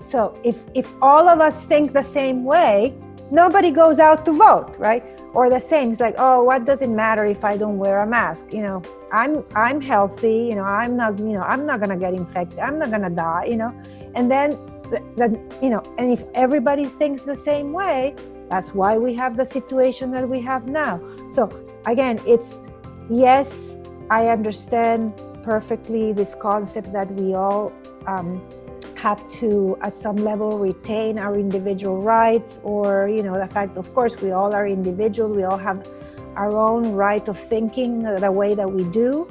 so 0.03 0.39
if 0.45 0.63
if 0.75 0.95
all 1.03 1.29
of 1.29 1.41
us 1.41 1.63
think 1.65 1.93
the 1.93 2.03
same 2.03 2.45
way, 2.45 2.95
nobody 3.31 3.71
goes 3.71 3.99
out 3.99 4.25
to 4.27 4.33
vote, 4.33 4.77
right? 4.79 5.03
Or 5.35 5.51
the 5.51 5.61
same. 5.61 5.93
It's 5.93 6.01
like, 6.01 6.15
oh, 6.19 6.43
what 6.43 6.65
does 6.65 6.83
it 6.83 6.91
matter 6.91 7.27
if 7.27 7.45
I 7.45 7.57
don't 7.57 7.79
wear 7.79 8.01
a 8.01 8.07
mask? 8.07 8.53
You 8.53 8.63
know, 8.63 8.83
I'm 9.13 9.45
I'm 9.55 9.81
healthy. 9.81 10.49
You 10.51 10.57
know, 10.57 10.65
I'm 10.65 10.97
not. 10.97 11.19
You 11.19 11.35
know, 11.39 11.43
I'm 11.43 11.67
not 11.67 11.81
gonna 11.81 11.97
get 11.97 12.15
infected. 12.15 12.59
I'm 12.59 12.79
not 12.79 12.91
gonna 12.91 13.11
die. 13.11 13.47
You 13.47 13.57
know, 13.57 13.75
and 14.15 14.31
then 14.31 14.57
the 14.90 15.59
you 15.62 15.70
know, 15.70 15.83
and 15.98 16.12
if 16.12 16.24
everybody 16.35 16.85
thinks 16.85 17.22
the 17.22 17.37
same 17.37 17.72
way, 17.72 18.14
that's 18.48 18.74
why 18.74 18.98
we 18.98 19.14
have 19.14 19.37
the 19.37 19.46
situation 19.46 20.11
that 20.11 20.29
we 20.29 20.40
have 20.40 20.66
now. 20.66 21.00
So 21.31 21.48
again, 21.87 22.20
it's 22.26 22.61
yes, 23.09 23.76
I 24.11 24.29
understand 24.29 25.14
perfectly 25.42 26.12
this 26.12 26.35
concept 26.35 26.92
that 26.92 27.11
we 27.12 27.35
all 27.35 27.72
um, 28.07 28.42
have 29.00 29.29
to 29.31 29.79
at 29.81 29.96
some 29.96 30.16
level 30.16 30.59
retain 30.59 31.18
our 31.18 31.38
individual 31.38 31.98
rights 32.03 32.61
or 32.62 33.09
you 33.09 33.22
know 33.22 33.38
the 33.38 33.46
fact 33.46 33.79
of 33.79 33.94
course 33.94 34.14
we 34.20 34.31
all 34.33 34.53
are 34.55 34.66
individuals 34.68 35.35
we 35.35 35.42
all 35.42 35.57
have 35.57 35.88
our 36.37 36.55
own 36.59 36.92
right 36.92 37.26
of 37.26 37.38
thinking 37.38 38.03
the 38.03 38.31
way 38.31 38.55
that 38.55 38.70
we 38.70 38.85
do 38.92 39.26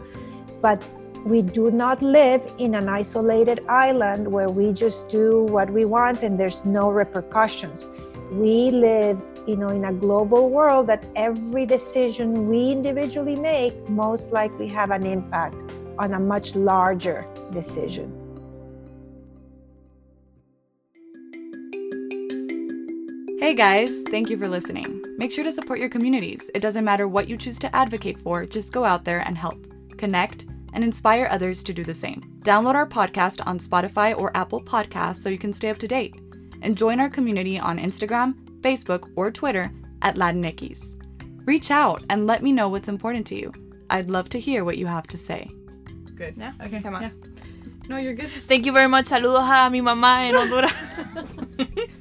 but 0.59 0.83
we 1.25 1.41
do 1.41 1.69
not 1.69 2.01
live 2.01 2.53
in 2.57 2.75
an 2.75 2.87
isolated 2.87 3.63
island 3.67 4.31
where 4.31 4.49
we 4.49 4.71
just 4.71 5.09
do 5.09 5.43
what 5.43 5.69
we 5.69 5.83
want 5.83 6.23
and 6.23 6.39
there's 6.39 6.65
no 6.65 6.89
repercussions 6.89 7.87
we 8.31 8.71
live 8.71 9.19
you 9.47 9.57
know 9.57 9.69
in 9.69 9.85
a 9.85 9.93
global 9.93 10.49
world 10.49 10.87
that 10.87 11.05
every 11.15 11.65
decision 11.65 12.47
we 12.47 12.71
individually 12.71 13.35
make 13.35 13.73
most 13.89 14.31
likely 14.31 14.67
have 14.67 14.91
an 14.91 15.05
impact 15.05 15.55
on 15.97 16.13
a 16.13 16.19
much 16.19 16.55
larger 16.55 17.25
decision 17.51 18.15
Hey 23.39 23.53
guys, 23.53 24.03
thank 24.03 24.29
you 24.29 24.37
for 24.37 24.49
listening. 24.49 25.01
Make 25.17 25.31
sure 25.31 25.45
to 25.45 25.51
support 25.51 25.79
your 25.79 25.87
communities. 25.87 26.51
It 26.53 26.59
doesn't 26.59 26.83
matter 26.83 27.07
what 27.07 27.29
you 27.29 27.37
choose 27.37 27.57
to 27.59 27.73
advocate 27.73 28.19
for, 28.19 28.45
just 28.45 28.73
go 28.73 28.83
out 28.83 29.05
there 29.05 29.21
and 29.21 29.37
help, 29.37 29.65
connect, 29.97 30.45
and 30.73 30.83
inspire 30.83 31.27
others 31.29 31.63
to 31.63 31.73
do 31.73 31.83
the 31.83 31.93
same. 31.93 32.21
Download 32.39 32.75
our 32.75 32.87
podcast 32.87 33.41
on 33.45 33.59
Spotify 33.59 34.17
or 34.17 34.35
Apple 34.35 34.61
Podcasts 34.61 35.17
so 35.17 35.29
you 35.29 35.37
can 35.37 35.53
stay 35.53 35.69
up 35.69 35.77
to 35.79 35.87
date. 35.87 36.15
And 36.61 36.77
join 36.77 36.99
our 36.99 37.09
community 37.09 37.57
on 37.57 37.79
Instagram, 37.79 38.35
Facebook, 38.61 39.11
or 39.15 39.31
Twitter 39.31 39.71
at 40.01 40.15
Latinx. 40.15 40.97
Reach 41.45 41.71
out 41.71 42.03
and 42.09 42.27
let 42.27 42.43
me 42.43 42.51
know 42.51 42.69
what's 42.69 42.89
important 42.89 43.25
to 43.27 43.35
you. 43.35 43.53
I'd 43.89 44.09
love 44.09 44.29
to 44.29 44.39
hear 44.39 44.63
what 44.63 44.77
you 44.77 44.85
have 44.85 45.07
to 45.07 45.17
say. 45.17 45.49
Good. 46.15 46.37
Yeah. 46.37 46.53
Okay. 46.61 46.79
¿Qué 46.81 46.91
más? 46.91 47.15
No, 47.87 47.97
you're 47.97 48.13
good. 48.13 48.29
Thank 48.29 48.65
you 48.65 48.71
very 48.71 48.87
much. 48.87 49.05
Saludos 49.05 49.49
a 49.49 49.69
mi 49.71 49.81
mamá 49.81 50.27
en 50.27 50.35
Honduras. 50.35 51.89